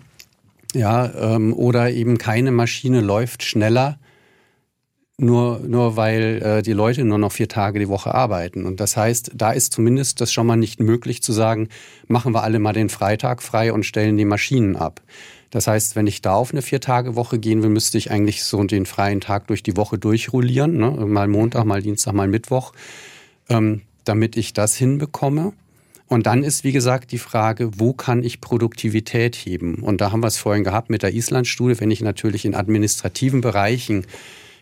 [0.75, 3.99] Ja, ähm, oder eben keine Maschine läuft schneller,
[5.17, 8.67] nur, nur weil äh, die Leute nur noch vier Tage die Woche arbeiten.
[8.67, 11.69] Und das heißt, da ist zumindest das schon mal nicht möglich zu sagen,
[12.07, 15.01] machen wir alle mal den Freitag frei und stellen die Maschinen ab.
[15.51, 18.87] Das heißt, wenn ich da auf eine Vier-Tage-Woche gehen will, müsste ich eigentlich so den
[18.87, 20.77] freien Tag durch die Woche durchrollieren.
[20.77, 20.91] Ne?
[20.91, 22.73] Mal Montag, mal Dienstag, mal Mittwoch,
[23.49, 25.53] ähm, damit ich das hinbekomme.
[26.07, 29.77] Und dann ist, wie gesagt, die Frage, wo kann ich Produktivität heben?
[29.77, 33.43] Und da haben wir es vorhin gehabt mit der Island-Studie, wenn ich natürlich in administrativen
[33.43, 34.07] Bereichen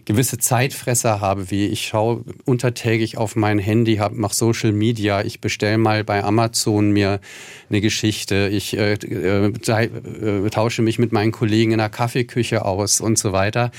[0.07, 5.79] gewisse Zeitfresser habe, wie ich schaue untertägig auf mein Handy, mache Social Media, ich bestelle
[5.79, 7.21] mal bei Amazon mir
[7.69, 13.01] eine Geschichte, ich äh, äh, äh, tausche mich mit meinen Kollegen in der Kaffeeküche aus
[13.01, 13.73] und so weiter.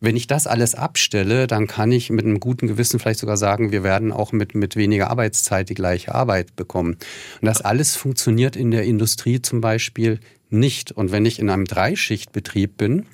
[0.00, 3.70] Wenn ich das alles abstelle, dann kann ich mit einem guten Gewissen vielleicht sogar sagen,
[3.70, 6.94] wir werden auch mit, mit weniger Arbeitszeit die gleiche Arbeit bekommen.
[7.40, 10.18] Und das alles funktioniert in der Industrie zum Beispiel
[10.50, 10.92] nicht.
[10.92, 13.06] Und wenn ich in einem Dreischichtbetrieb bin,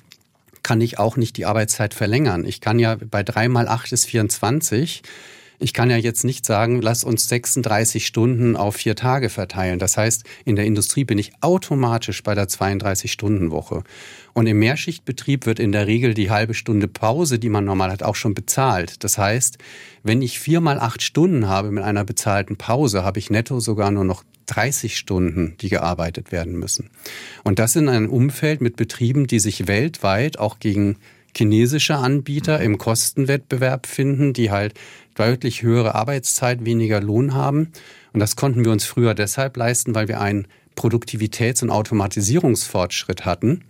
[0.69, 2.45] kann ich auch nicht die Arbeitszeit verlängern.
[2.45, 5.01] Ich kann ja bei drei mal acht ist 24.
[5.61, 9.77] Ich kann ja jetzt nicht sagen, lass uns 36 Stunden auf vier Tage verteilen.
[9.77, 13.83] Das heißt, in der Industrie bin ich automatisch bei der 32-Stunden-Woche.
[14.33, 18.03] Und im Mehrschichtbetrieb wird in der Regel die halbe Stunde Pause, die man normal hat,
[18.03, 19.03] auch schon bezahlt.
[19.03, 19.57] Das heißt,
[20.01, 23.91] wenn ich vier mal acht Stunden habe mit einer bezahlten Pause, habe ich netto sogar
[23.91, 26.89] nur noch 30 Stunden, die gearbeitet werden müssen.
[27.43, 30.97] Und das in einem Umfeld mit Betrieben, die sich weltweit auch gegen
[31.35, 34.73] chinesische Anbieter im Kostenwettbewerb finden, die halt
[35.19, 37.71] deutlich höhere Arbeitszeit, weniger Lohn haben.
[38.13, 43.65] Und das konnten wir uns früher deshalb leisten, weil wir einen Produktivitäts- und Automatisierungsfortschritt hatten.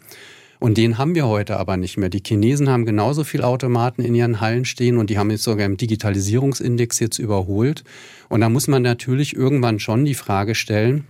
[0.60, 2.10] Und den haben wir heute aber nicht mehr.
[2.10, 5.66] Die Chinesen haben genauso viel Automaten in ihren Hallen stehen und die haben jetzt sogar
[5.66, 7.84] im Digitalisierungsindex jetzt überholt.
[8.28, 11.06] Und da muss man natürlich irgendwann schon die Frage stellen,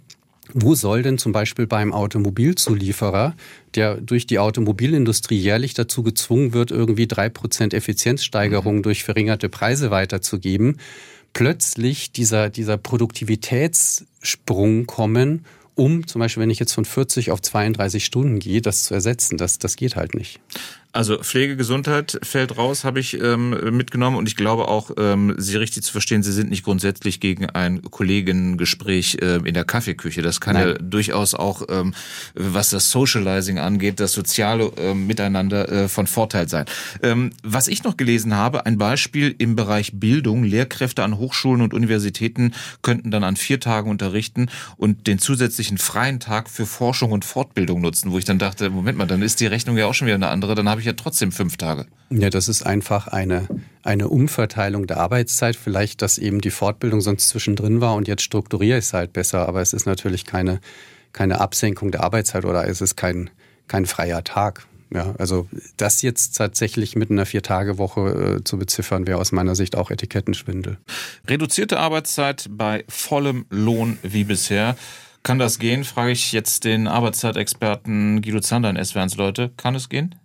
[0.54, 3.36] wo soll denn zum Beispiel beim Automobilzulieferer,
[3.76, 8.84] der durch die Automobilindustrie jährlich dazu gezwungen wird, irgendwie drei Prozent Effizienzsteigerung mhm.
[8.84, 10.78] durch verringerte Preise weiterzugeben,
[11.34, 18.04] plötzlich dieser, dieser Produktivitätssprung kommen, um zum Beispiel, wenn ich jetzt von 40 auf 32
[18.04, 19.38] Stunden gehe, das zu ersetzen.
[19.38, 20.42] Das, das geht halt nicht.
[20.92, 25.56] Also Pflege, Gesundheit fällt raus, habe ich ähm, mitgenommen und ich glaube auch, ähm, Sie
[25.56, 30.24] richtig zu verstehen, Sie sind nicht grundsätzlich gegen ein Kollegengespräch äh, in der Kaffeeküche.
[30.24, 30.68] Das kann Nein.
[30.68, 31.94] ja durchaus auch, ähm,
[32.34, 36.66] was das Socializing angeht, das soziale äh, Miteinander äh, von Vorteil sein.
[37.04, 40.44] Ähm, was ich noch gelesen habe, ein Beispiel im Bereich Bildung.
[40.44, 46.20] Lehrkräfte an Hochschulen und Universitäten könnten dann an vier Tagen unterrichten und den zusätzlichen freien
[46.20, 49.46] Tag für Forschung und Fortbildung nutzen, wo ich dann dachte, Moment mal, dann ist die
[49.46, 50.56] Rechnung ja auch schon wieder eine andere.
[50.56, 51.86] Dann habe ich ja trotzdem fünf Tage.
[52.10, 53.48] Ja, das ist einfach eine,
[53.84, 55.56] eine Umverteilung der Arbeitszeit.
[55.56, 59.48] Vielleicht, dass eben die Fortbildung sonst zwischendrin war und jetzt strukturiere ich es halt besser.
[59.48, 60.60] Aber es ist natürlich keine,
[61.14, 63.30] keine Absenkung der Arbeitszeit oder es ist kein,
[63.68, 64.66] kein freier Tag.
[64.92, 69.76] Ja, also das jetzt tatsächlich mit einer Vier-Tage-Woche äh, zu beziffern, wäre aus meiner Sicht
[69.76, 70.78] auch Etikettenschwindel.
[71.28, 74.76] Reduzierte Arbeitszeit bei vollem Lohn wie bisher.
[75.22, 79.52] Kann das gehen, frage ich jetzt den Arbeitszeitexperten Guido Zander in SWRs Leute.
[79.58, 80.16] Kann es gehen?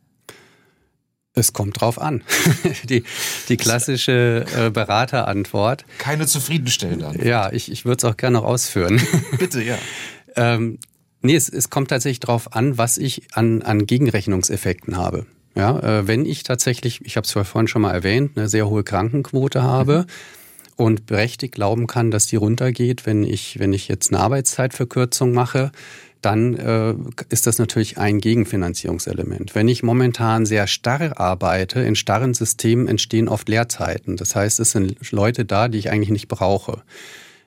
[1.34, 2.22] Es kommt drauf an.
[2.84, 3.02] die,
[3.48, 5.84] die klassische äh, Beraterantwort.
[5.98, 7.26] Keine zufriedenstellende Antwort.
[7.26, 9.02] Ja, ich, ich würde es auch gerne noch ausführen.
[9.38, 9.76] Bitte, ja.
[10.36, 10.78] ähm,
[11.22, 15.26] nee, es, es kommt tatsächlich drauf an, was ich an, an Gegenrechnungseffekten habe.
[15.56, 18.84] Ja, äh, wenn ich tatsächlich, ich habe es vorhin schon mal erwähnt, eine sehr hohe
[18.84, 20.04] Krankenquote habe mhm.
[20.76, 25.72] und berechtigt glauben kann, dass die runtergeht, wenn ich, wenn ich jetzt eine Arbeitszeitverkürzung mache,
[26.24, 26.94] dann äh,
[27.28, 29.54] ist das natürlich ein Gegenfinanzierungselement.
[29.54, 34.16] Wenn ich momentan sehr starr arbeite, in starren Systemen entstehen oft Leerzeiten.
[34.16, 36.82] Das heißt, es sind Leute da, die ich eigentlich nicht brauche.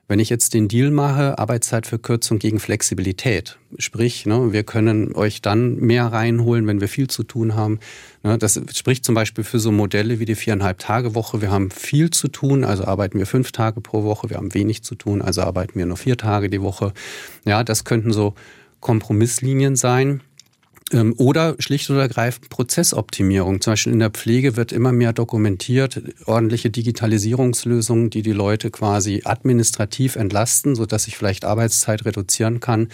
[0.10, 5.76] Wenn ich jetzt den Deal mache, Arbeitszeitverkürzung gegen Flexibilität, sprich, ne, wir können euch dann
[5.80, 7.80] mehr reinholen, wenn wir viel zu tun haben.
[8.24, 11.42] Ne, das spricht zum Beispiel für so Modelle wie die viereinhalb Tage Woche.
[11.42, 14.30] Wir haben viel zu tun, also arbeiten wir fünf Tage pro Woche.
[14.30, 16.94] Wir haben wenig zu tun, also arbeiten wir nur vier Tage die Woche.
[17.44, 18.34] Ja, das könnten so
[18.80, 20.22] Kompromisslinien sein.
[20.94, 23.60] Ähm, oder schlicht und ergreifend Prozessoptimierung.
[23.60, 29.24] Zum Beispiel in der Pflege wird immer mehr dokumentiert, ordentliche Digitalisierungslösungen, die die Leute quasi
[29.26, 32.88] administrativ entlasten, sodass ich vielleicht Arbeitszeit reduzieren kann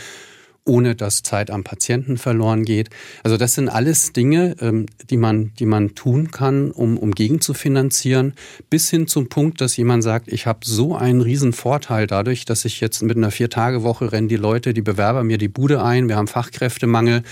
[0.65, 2.89] ohne dass Zeit am Patienten verloren geht.
[3.23, 8.33] Also das sind alles Dinge, ähm, die man, die man tun kann, um, um gegenzufinanzieren,
[8.69, 12.65] bis hin zum Punkt, dass jemand sagt, ich habe so einen riesen Vorteil dadurch, dass
[12.65, 16.15] ich jetzt mit einer Vier-Tage-Woche rennen die Leute, die Bewerber mir die Bude ein, wir
[16.15, 17.23] haben Fachkräftemangel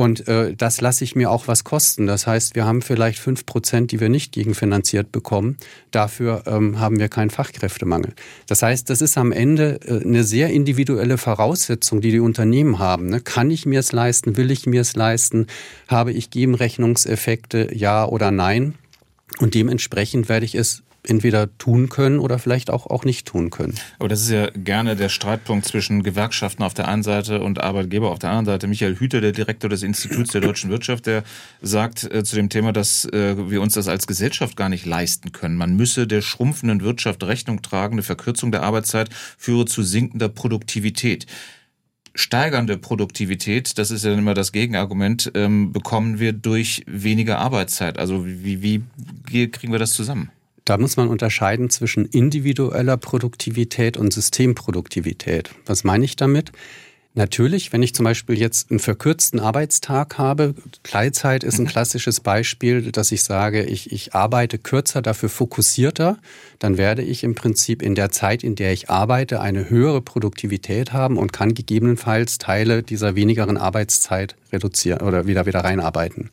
[0.00, 2.06] und äh, das lasse ich mir auch was kosten.
[2.06, 5.58] Das heißt, wir haben vielleicht fünf Prozent, die wir nicht gegenfinanziert bekommen.
[5.90, 8.14] Dafür ähm, haben wir keinen Fachkräftemangel.
[8.46, 13.10] Das heißt, das ist am Ende äh, eine sehr individuelle Voraussetzung, die die Unternehmen haben.
[13.10, 13.20] Ne?
[13.20, 14.38] Kann ich mir es leisten?
[14.38, 15.48] Will ich mir es leisten?
[15.86, 17.68] Habe ich Gegenrechnungseffekte?
[17.74, 18.76] Ja oder nein?
[19.38, 23.74] Und dementsprechend werde ich es entweder tun können oder vielleicht auch, auch nicht tun können.
[23.98, 28.10] Aber das ist ja gerne der Streitpunkt zwischen Gewerkschaften auf der einen Seite und Arbeitgeber
[28.10, 28.66] auf der anderen Seite.
[28.66, 31.24] Michael Hüter, der Direktor des Instituts der deutschen Wirtschaft, der
[31.62, 35.32] sagt äh, zu dem Thema, dass äh, wir uns das als Gesellschaft gar nicht leisten
[35.32, 35.56] können.
[35.56, 37.94] Man müsse der schrumpfenden Wirtschaft Rechnung tragen.
[37.94, 39.08] Eine Verkürzung der Arbeitszeit
[39.38, 41.26] führe zu sinkender Produktivität
[42.14, 48.00] steigernde Produktivität, das ist ja immer das Gegenargument, ähm, bekommen wir durch weniger Arbeitszeit.
[48.00, 48.82] Also wie, wie,
[49.28, 50.30] wie kriegen wir das zusammen?
[50.70, 55.50] Da muss man unterscheiden zwischen individueller Produktivität und Systemproduktivität.
[55.66, 56.52] Was meine ich damit?
[57.14, 60.54] Natürlich, wenn ich zum Beispiel jetzt einen verkürzten Arbeitstag habe,
[60.84, 61.70] Gleitzeit ist ein mhm.
[61.70, 66.18] klassisches Beispiel, dass ich sage, ich, ich arbeite kürzer, dafür fokussierter,
[66.60, 70.92] dann werde ich im Prinzip in der Zeit, in der ich arbeite, eine höhere Produktivität
[70.92, 76.30] haben und kann gegebenenfalls Teile dieser wenigeren Arbeitszeit reduzieren oder wieder wieder reinarbeiten.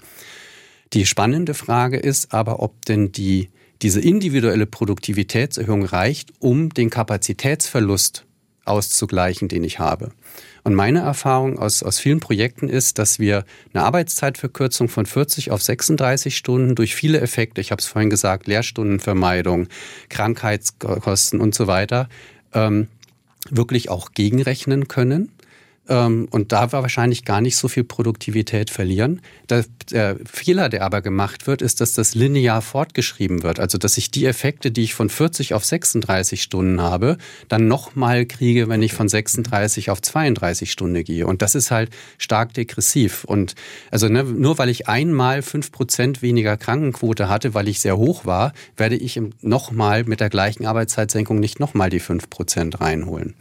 [0.93, 3.49] Die spannende Frage ist aber, ob denn die
[3.81, 8.25] diese individuelle Produktivitätserhöhung reicht, um den Kapazitätsverlust
[8.65, 10.11] auszugleichen, den ich habe.
[10.63, 15.61] Und meine Erfahrung aus, aus vielen Projekten ist, dass wir eine Arbeitszeitverkürzung von 40 auf
[15.61, 19.69] 36 Stunden durch viele Effekte, ich habe es vorhin gesagt, Lehrstundenvermeidung,
[20.09, 22.09] Krankheitskosten und so weiter,
[22.53, 22.87] ähm,
[23.49, 25.31] wirklich auch gegenrechnen können.
[25.89, 29.21] Ähm, und da wir wahrscheinlich gar nicht so viel Produktivität verlieren.
[29.49, 29.65] Der,
[30.25, 33.59] Fehler, der aber gemacht wird, ist, dass das linear fortgeschrieben wird.
[33.59, 38.25] Also, dass ich die Effekte, die ich von 40 auf 36 Stunden habe, dann nochmal
[38.25, 41.25] kriege, wenn ich von 36 auf 32 Stunden gehe.
[41.25, 43.23] Und das ist halt stark degressiv.
[43.23, 43.55] Und
[43.91, 48.25] also ne, nur weil ich einmal fünf Prozent weniger Krankenquote hatte, weil ich sehr hoch
[48.25, 53.35] war, werde ich nochmal mit der gleichen Arbeitszeitsenkung nicht nochmal die fünf Prozent reinholen.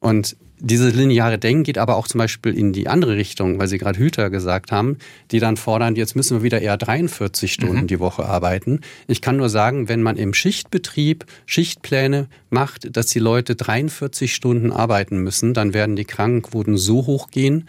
[0.00, 3.78] Und dieses lineare Denken geht aber auch zum Beispiel in die andere Richtung, weil Sie
[3.78, 4.98] gerade Hüter gesagt haben,
[5.30, 7.86] die dann fordern, jetzt müssen wir wieder eher 43 Stunden mhm.
[7.86, 8.80] die Woche arbeiten.
[9.08, 14.70] Ich kann nur sagen, wenn man im Schichtbetrieb Schichtpläne macht, dass die Leute 43 Stunden
[14.70, 17.66] arbeiten müssen, dann werden die Krankenquoten so hoch gehen,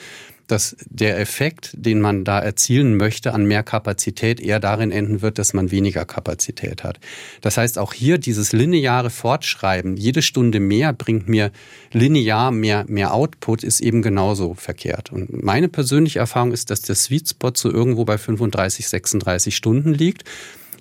[0.48, 5.40] dass der Effekt, den man da erzielen möchte an mehr Kapazität, eher darin enden wird,
[5.40, 7.00] dass man weniger Kapazität hat.
[7.42, 11.52] Das heißt, auch hier dieses lineare Fortschreiben, jede Stunde mehr bringt mir
[11.92, 15.12] linear mehr, mehr Output, ist eben genauso verkehrt.
[15.12, 19.94] Und meine persönliche Erfahrung ist, dass der Sweet Spot so irgendwo bei 35, 36 Stunden
[19.94, 20.24] liegt,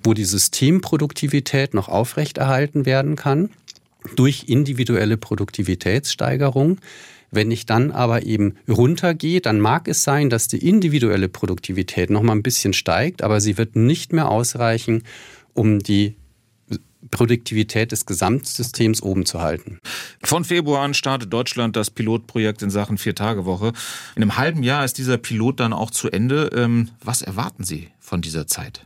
[0.03, 3.49] wo die Systemproduktivität noch aufrechterhalten werden kann
[4.15, 6.77] durch individuelle Produktivitätssteigerung.
[7.35, 12.23] Wenn ich dann aber eben runtergehe, dann mag es sein, dass die individuelle Produktivität noch
[12.23, 15.03] mal ein bisschen steigt, aber sie wird nicht mehr ausreichen,
[15.53, 16.15] um die
[17.11, 19.79] Produktivität des Gesamtsystems oben zu halten.
[20.23, 23.73] Von Februar an startet Deutschland das Pilotprojekt in Sachen Vier-Tage-Woche.
[24.15, 26.49] In einem halben Jahr ist dieser Pilot dann auch zu Ende.
[26.55, 28.85] Ähm, was erwarten Sie von dieser Zeit?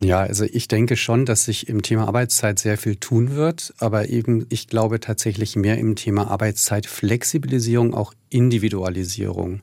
[0.00, 4.08] Ja, also ich denke schon, dass sich im Thema Arbeitszeit sehr viel tun wird, aber
[4.08, 9.62] eben ich glaube tatsächlich mehr im Thema Arbeitszeitflexibilisierung, auch Individualisierung.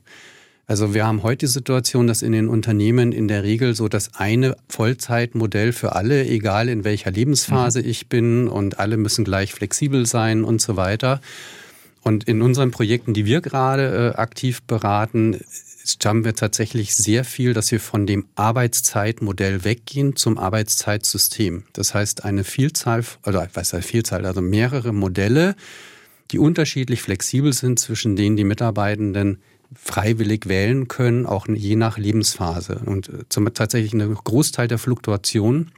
[0.66, 4.14] Also wir haben heute die Situation, dass in den Unternehmen in der Regel so das
[4.14, 7.88] eine Vollzeitmodell für alle, egal in welcher Lebensphase mhm.
[7.88, 11.20] ich bin und alle müssen gleich flexibel sein und so weiter.
[12.02, 15.40] Und in unseren Projekten, die wir gerade äh, aktiv beraten,
[16.04, 21.64] haben wir tatsächlich sehr viel, dass wir von dem Arbeitszeitmodell weggehen zum Arbeitszeitsystem.
[21.72, 25.54] Das heißt, eine Vielzahl, oder was heißt Vielzahl, also mehrere Modelle,
[26.30, 29.38] die unterschiedlich flexibel sind, zwischen denen die Mitarbeitenden
[29.74, 32.82] freiwillig wählen können, auch je nach Lebensphase.
[32.84, 35.70] Und äh, zum, tatsächlich ein Großteil der Fluktuation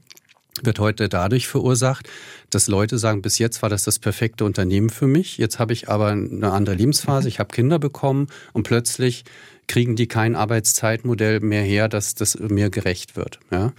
[0.62, 2.08] wird heute dadurch verursacht,
[2.50, 5.88] dass Leute sagen, bis jetzt war das das perfekte Unternehmen für mich, jetzt habe ich
[5.88, 9.24] aber eine andere Lebensphase, ich habe Kinder bekommen und plötzlich
[9.68, 13.38] kriegen die kein Arbeitszeitmodell mehr her, dass das mir gerecht wird.
[13.50, 13.72] Ja?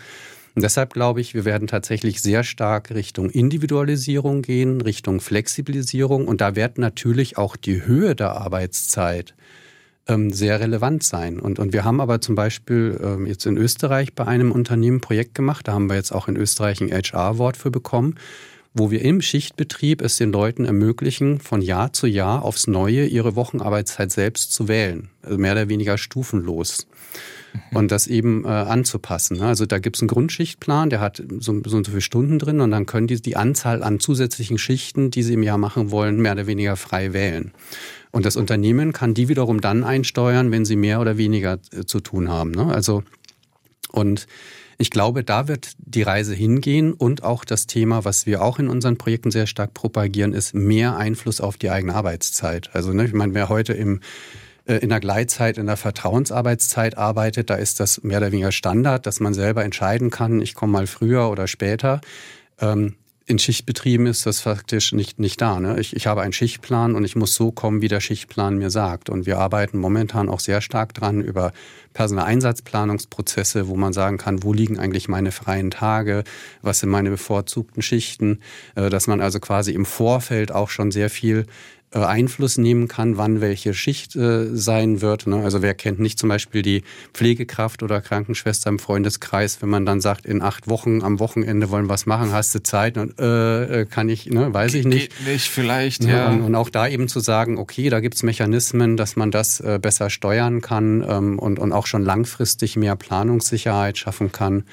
[0.55, 6.27] Und deshalb glaube ich, wir werden tatsächlich sehr stark Richtung Individualisierung gehen, Richtung Flexibilisierung.
[6.27, 9.35] Und da wird natürlich auch die Höhe der Arbeitszeit
[10.07, 11.39] ähm, sehr relevant sein.
[11.39, 15.01] Und, und wir haben aber zum Beispiel ähm, jetzt in Österreich bei einem Unternehmen ein
[15.01, 18.15] Projekt gemacht, da haben wir jetzt auch in Österreich ein HR-Wort für bekommen,
[18.73, 23.35] wo wir im Schichtbetrieb es den Leuten ermöglichen, von Jahr zu Jahr aufs Neue ihre
[23.35, 25.09] Wochenarbeitszeit selbst zu wählen.
[25.21, 26.87] Also mehr oder weniger stufenlos.
[27.53, 27.77] Mhm.
[27.77, 29.37] Und das eben äh, anzupassen.
[29.37, 29.45] Ne?
[29.45, 32.61] Also da gibt es einen Grundschichtplan, der hat so, so und so viele Stunden drin
[32.61, 36.21] und dann können die die Anzahl an zusätzlichen Schichten, die sie im Jahr machen wollen,
[36.21, 37.51] mehr oder weniger frei wählen.
[38.11, 41.99] Und das Unternehmen kann die wiederum dann einsteuern, wenn sie mehr oder weniger äh, zu
[41.99, 42.51] tun haben.
[42.51, 42.65] Ne?
[42.65, 43.03] Also
[43.91, 44.27] und
[44.81, 48.69] ich glaube, da wird die Reise hingehen und auch das Thema, was wir auch in
[48.69, 52.69] unseren Projekten sehr stark propagieren, ist mehr Einfluss auf die eigene Arbeitszeit.
[52.73, 53.99] Also ne, ich meine, wer heute im
[54.65, 59.05] äh, in der Gleitzeit, in der Vertrauensarbeitszeit arbeitet, da ist das mehr oder weniger Standard,
[59.05, 61.99] dass man selber entscheiden kann, ich komme mal früher oder später.
[63.29, 65.59] In Schichtbetrieben ist das faktisch nicht, nicht da.
[65.59, 65.79] Ne?
[65.79, 69.07] Ich, ich habe einen Schichtplan und ich muss so kommen, wie der Schichtplan mir sagt.
[69.07, 71.51] Und wir arbeiten momentan auch sehr stark dran über
[71.93, 76.23] Personaleinsatzplanungsprozesse, wo man sagen kann, wo liegen eigentlich meine freien Tage,
[76.63, 78.39] was sind meine bevorzugten Schichten,
[78.73, 81.45] äh, dass man also quasi im Vorfeld auch schon sehr viel
[81.97, 85.25] Einfluss nehmen kann, wann welche Schicht äh, sein wird.
[85.27, 85.43] Ne?
[85.43, 89.99] Also wer kennt nicht zum Beispiel die Pflegekraft oder Krankenschwester im Freundeskreis, wenn man dann
[89.99, 92.97] sagt, in acht Wochen am Wochenende wollen wir was machen, hast du Zeit?
[92.97, 94.53] Und, äh, äh kann ich, ne?
[94.53, 95.17] weiß ich nicht.
[95.17, 96.11] Geht nicht, vielleicht, ne?
[96.11, 96.29] ja.
[96.29, 99.79] Und, und, auch da eben zu sagen, okay, da gibt's Mechanismen, dass man das äh,
[99.81, 104.65] besser steuern kann ähm, und, und auch schon langfristig mehr Planungssicherheit schaffen kann.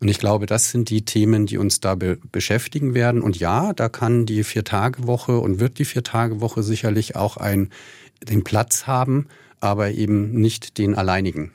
[0.00, 3.20] Und ich glaube, das sind die Themen, die uns da be beschäftigen werden.
[3.20, 7.70] Und ja, da kann die Vier-Tage-Woche und wird die Vier-Tage-Woche sicherlich auch ein,
[8.22, 9.26] den Platz haben,
[9.60, 11.50] aber eben nicht den alleinigen.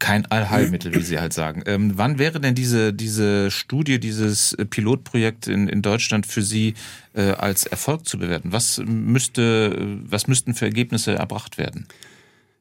[0.00, 1.62] Kein Allheilmittel, wie Sie halt sagen.
[1.64, 6.74] Ähm, wann wäre denn diese, diese Studie, dieses Pilotprojekt in, in Deutschland für Sie
[7.14, 8.50] äh, als Erfolg zu bewerten?
[8.50, 11.86] Was müsste, was müssten für Ergebnisse erbracht werden?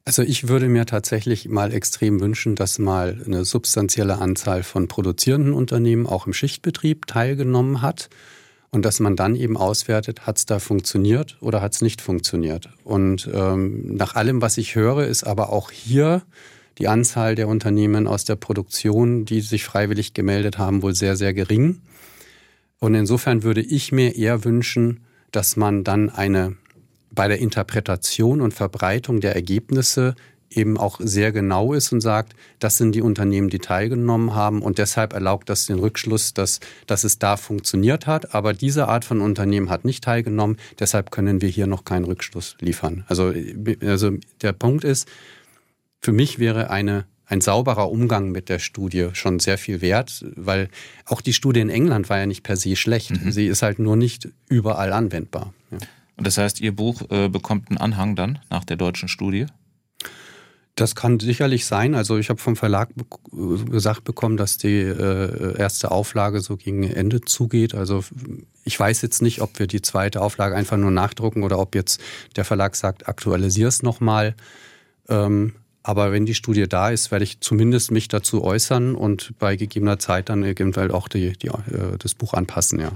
[0.03, 5.53] Also ich würde mir tatsächlich mal extrem wünschen, dass mal eine substanzielle Anzahl von produzierenden
[5.53, 8.09] Unternehmen auch im Schichtbetrieb teilgenommen hat
[8.71, 12.69] und dass man dann eben auswertet, hat es da funktioniert oder hat es nicht funktioniert.
[12.83, 16.23] Und ähm, nach allem, was ich höre, ist aber auch hier
[16.77, 21.33] die Anzahl der Unternehmen aus der Produktion, die sich freiwillig gemeldet haben, wohl sehr, sehr
[21.33, 21.81] gering.
[22.79, 26.55] Und insofern würde ich mir eher wünschen, dass man dann eine
[27.11, 30.15] bei der Interpretation und Verbreitung der Ergebnisse
[30.49, 34.77] eben auch sehr genau ist und sagt, das sind die Unternehmen, die teilgenommen haben und
[34.77, 38.35] deshalb erlaubt das den Rückschluss, dass, dass es da funktioniert hat.
[38.35, 42.57] Aber diese Art von Unternehmen hat nicht teilgenommen, deshalb können wir hier noch keinen Rückschluss
[42.59, 43.05] liefern.
[43.07, 43.33] Also,
[43.81, 45.07] also der Punkt ist,
[46.01, 50.67] für mich wäre eine ein sauberer Umgang mit der Studie schon sehr viel wert, weil
[51.05, 53.11] auch die Studie in England war ja nicht per se schlecht.
[53.11, 53.31] Mhm.
[53.31, 55.53] Sie ist halt nur nicht überall anwendbar.
[56.21, 59.47] Und das heißt, Ihr Buch äh, bekommt einen Anhang dann nach der deutschen Studie?
[60.75, 61.95] Das kann sicherlich sein.
[61.95, 62.89] Also ich habe vom Verlag
[63.31, 67.73] gesagt bekommen, dass die äh, erste Auflage so gegen Ende zugeht.
[67.73, 68.03] Also
[68.63, 71.99] ich weiß jetzt nicht, ob wir die zweite Auflage einfach nur nachdrucken oder ob jetzt
[72.35, 74.35] der Verlag sagt, aktualisier es nochmal.
[75.09, 79.55] Ähm, aber wenn die Studie da ist, werde ich zumindest mich dazu äußern und bei
[79.55, 82.79] gegebener Zeit dann eventuell auch die, die, äh, das Buch anpassen.
[82.79, 82.91] Ja.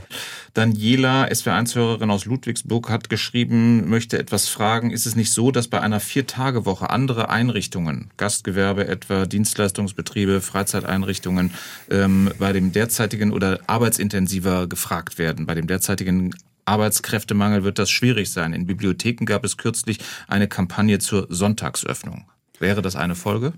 [0.53, 4.91] Daniela, SW1-Hörerin aus Ludwigsburg, hat geschrieben, möchte etwas fragen.
[4.91, 11.51] Ist es nicht so, dass bei einer Vier-Tage-Woche andere Einrichtungen, Gastgewerbe etwa, Dienstleistungsbetriebe, Freizeiteinrichtungen,
[11.89, 18.31] ähm, bei dem derzeitigen oder arbeitsintensiver gefragt werden, bei dem derzeitigen Arbeitskräftemangel wird das schwierig
[18.31, 18.53] sein.
[18.53, 22.25] In Bibliotheken gab es kürzlich eine Kampagne zur Sonntagsöffnung.
[22.59, 23.53] Wäre das eine Folge?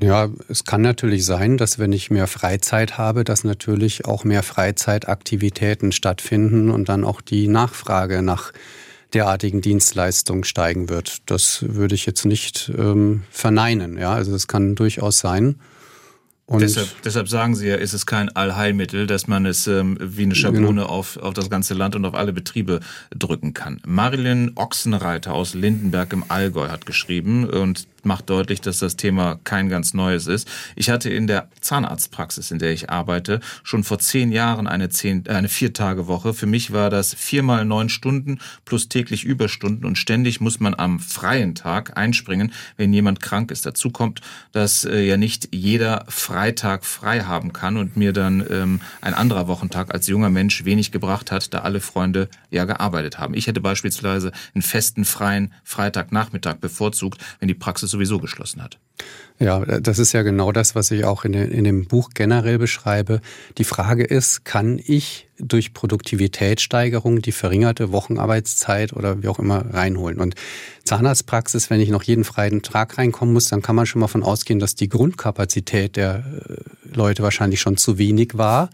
[0.00, 4.44] Ja, es kann natürlich sein, dass wenn ich mehr Freizeit habe, dass natürlich auch mehr
[4.44, 8.52] Freizeitaktivitäten stattfinden und dann auch die Nachfrage nach
[9.12, 11.18] derartigen Dienstleistungen steigen wird.
[11.26, 13.98] Das würde ich jetzt nicht ähm, verneinen.
[13.98, 15.56] Ja, also es kann durchaus sein.
[16.48, 20.22] Und deshalb, deshalb sagen Sie ja, ist es kein Allheilmittel, dass man es ähm, wie
[20.22, 20.86] eine Schablone genau.
[20.86, 22.80] auf, auf das ganze Land und auf alle Betriebe
[23.10, 23.82] drücken kann.
[23.86, 29.68] Marilyn Ochsenreiter aus Lindenberg im Allgäu hat geschrieben und macht deutlich, dass das Thema kein
[29.68, 30.48] ganz neues ist.
[30.76, 35.26] Ich hatte in der Zahnarztpraxis, in der ich arbeite, schon vor zehn Jahren eine, zehn,
[35.28, 36.34] eine Vier-Tage-Woche.
[36.34, 41.00] Für mich war das viermal neun Stunden plus täglich Überstunden und ständig muss man am
[41.00, 43.66] freien Tag einspringen, wenn jemand krank ist.
[43.66, 44.20] Dazu kommt,
[44.52, 49.48] dass äh, ja nicht jeder Freitag frei haben kann und mir dann ähm, ein anderer
[49.48, 53.34] Wochentag als junger Mensch wenig gebracht hat, da alle Freunde ja gearbeitet haben.
[53.34, 58.78] Ich hätte beispielsweise einen festen freien Freitagnachmittag bevorzugt, wenn die Praxis sowieso geschlossen hat.
[59.40, 63.20] Ja, das ist ja genau das, was ich auch in, in dem Buch generell beschreibe.
[63.56, 70.18] Die Frage ist, kann ich durch Produktivitätssteigerung die verringerte Wochenarbeitszeit oder wie auch immer reinholen?
[70.18, 70.34] Und
[70.82, 74.24] Zahnarztpraxis, wenn ich noch jeden freien Tag reinkommen muss, dann kann man schon mal von
[74.24, 78.70] ausgehen, dass die Grundkapazität der äh, Leute wahrscheinlich schon zu wenig war.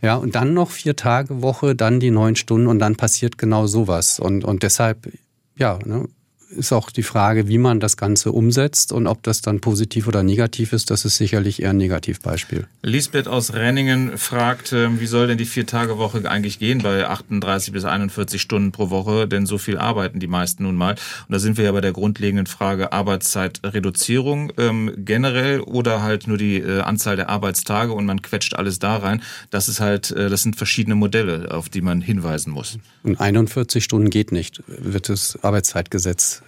[0.00, 3.66] Ja, und dann noch vier Tage Woche, dann die neun Stunden und dann passiert genau
[3.66, 4.20] sowas.
[4.20, 5.10] Und, und deshalb,
[5.56, 6.08] ja, ne,
[6.54, 10.22] ist auch die Frage, wie man das Ganze umsetzt und ob das dann positiv oder
[10.22, 10.90] negativ ist.
[10.90, 12.66] Das ist sicherlich eher ein Negativbeispiel.
[12.82, 17.84] Lisbeth aus Renningen fragt, ähm, wie soll denn die Vier-Tage-Woche eigentlich gehen bei 38 bis
[17.84, 19.28] 41 Stunden pro Woche?
[19.28, 20.92] Denn so viel arbeiten die meisten nun mal.
[20.92, 26.38] Und da sind wir ja bei der grundlegenden Frage Arbeitszeitreduzierung ähm, generell oder halt nur
[26.38, 29.22] die äh, Anzahl der Arbeitstage und man quetscht alles da rein.
[29.50, 32.78] Das ist halt, äh, das sind verschiedene Modelle, auf die man hinweisen muss.
[33.02, 36.43] Und 41 Stunden geht nicht, wird das Arbeitszeitgesetz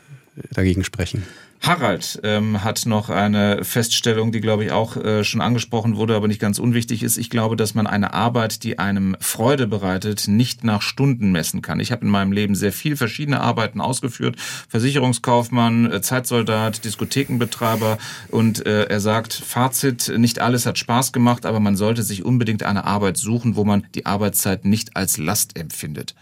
[0.52, 1.22] dagegen sprechen.
[1.62, 6.28] Harald ähm, hat noch eine Feststellung, die, glaube ich, auch äh, schon angesprochen wurde, aber
[6.28, 7.16] nicht ganz unwichtig ist.
[7.16, 11.80] Ich glaube, dass man eine Arbeit, die einem Freude bereitet, nicht nach Stunden messen kann.
[11.80, 14.36] Ich habe in meinem Leben sehr viel verschiedene Arbeiten ausgeführt.
[14.68, 17.98] Versicherungskaufmann, äh, Zeitsoldat, Diskothekenbetreiber.
[18.28, 22.62] Und äh, er sagt, Fazit, nicht alles hat Spaß gemacht, aber man sollte sich unbedingt
[22.62, 26.14] eine Arbeit suchen, wo man die Arbeitszeit nicht als Last empfindet.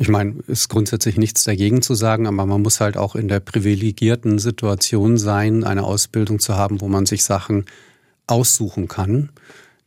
[0.00, 3.40] Ich meine, ist grundsätzlich nichts dagegen zu sagen, aber man muss halt auch in der
[3.40, 7.64] privilegierten Situation sein, eine Ausbildung zu haben, wo man sich Sachen
[8.28, 9.30] aussuchen kann.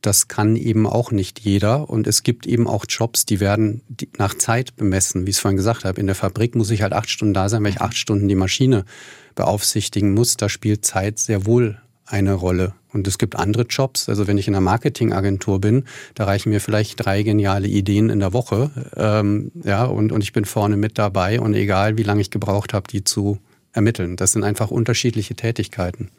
[0.01, 1.89] Das kann eben auch nicht jeder.
[1.89, 3.81] Und es gibt eben auch Jobs, die werden
[4.17, 5.25] nach Zeit bemessen.
[5.25, 7.47] Wie ich es vorhin gesagt habe, in der Fabrik muss ich halt acht Stunden da
[7.47, 8.83] sein, weil ich acht Stunden die Maschine
[9.35, 10.35] beaufsichtigen muss.
[10.35, 11.79] Da spielt Zeit sehr wohl
[12.11, 12.73] eine Rolle.
[12.93, 14.09] Und es gibt andere Jobs.
[14.09, 18.19] Also wenn ich in einer Marketingagentur bin, da reichen mir vielleicht drei geniale Ideen in
[18.19, 18.71] der Woche.
[18.95, 22.73] Ähm, ja, und, und ich bin vorne mit dabei und egal, wie lange ich gebraucht
[22.73, 23.39] habe, die zu
[23.73, 24.17] ermitteln.
[24.17, 26.11] Das sind einfach unterschiedliche Tätigkeiten.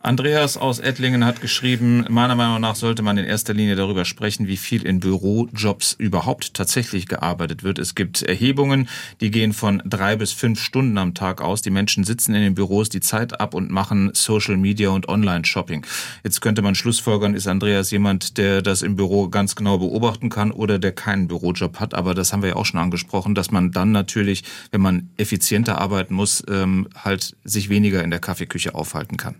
[0.00, 4.46] Andreas aus Ettlingen hat geschrieben, meiner Meinung nach sollte man in erster Linie darüber sprechen,
[4.46, 7.80] wie viel in Bürojobs überhaupt tatsächlich gearbeitet wird.
[7.80, 8.88] Es gibt Erhebungen,
[9.20, 11.62] die gehen von drei bis fünf Stunden am Tag aus.
[11.62, 15.84] Die Menschen sitzen in den Büros die Zeit ab und machen Social Media und Online-Shopping.
[16.22, 20.52] Jetzt könnte man schlussfolgern, ist Andreas jemand, der das im Büro ganz genau beobachten kann
[20.52, 21.94] oder der keinen Bürojob hat.
[21.94, 25.80] Aber das haben wir ja auch schon angesprochen, dass man dann natürlich, wenn man effizienter
[25.80, 29.34] arbeiten muss, ähm, halt sich weniger in der Kaffeeküche aufhalten kann.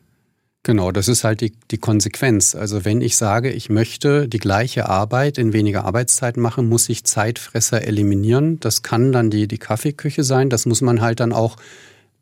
[0.65, 2.55] Genau, das ist halt die, die Konsequenz.
[2.55, 7.05] Also wenn ich sage, ich möchte die gleiche Arbeit in weniger Arbeitszeit machen, muss ich
[7.05, 8.61] Zeitfresser eliminieren.
[8.61, 10.51] Das kann dann die, die Kaffeeküche sein.
[10.51, 11.57] Das muss man halt dann auch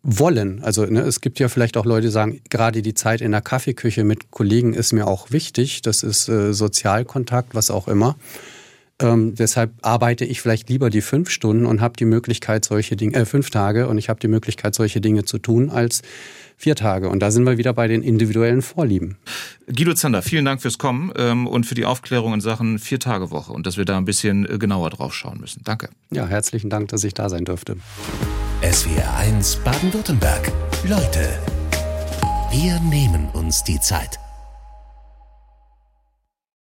[0.02, 0.62] wollen.
[0.62, 3.40] Also ne, es gibt ja vielleicht auch Leute, die sagen, gerade die Zeit in der
[3.40, 5.82] Kaffeeküche mit Kollegen ist mir auch wichtig.
[5.82, 8.16] Das ist äh, Sozialkontakt, was auch immer.
[9.00, 13.14] Ähm, deshalb arbeite ich vielleicht lieber die fünf Stunden und habe die Möglichkeit, solche Dinge,
[13.14, 16.00] äh, fünf Tage und ich habe die Möglichkeit, solche Dinge zu tun, als
[16.56, 17.10] vier Tage.
[17.10, 19.18] Und da sind wir wieder bei den individuellen Vorlieben.
[19.66, 23.66] Guido Zander, vielen Dank fürs Kommen ähm, und für die Aufklärung in Sachen Vier-Tage-Woche und
[23.66, 25.60] dass wir da ein bisschen äh, genauer drauf schauen müssen.
[25.64, 25.90] Danke.
[26.10, 27.76] Ja, herzlichen Dank, dass ich da sein durfte.
[28.62, 30.50] SWR 1 Baden-Württemberg.
[30.88, 31.38] Leute,
[32.50, 34.18] wir nehmen uns die Zeit.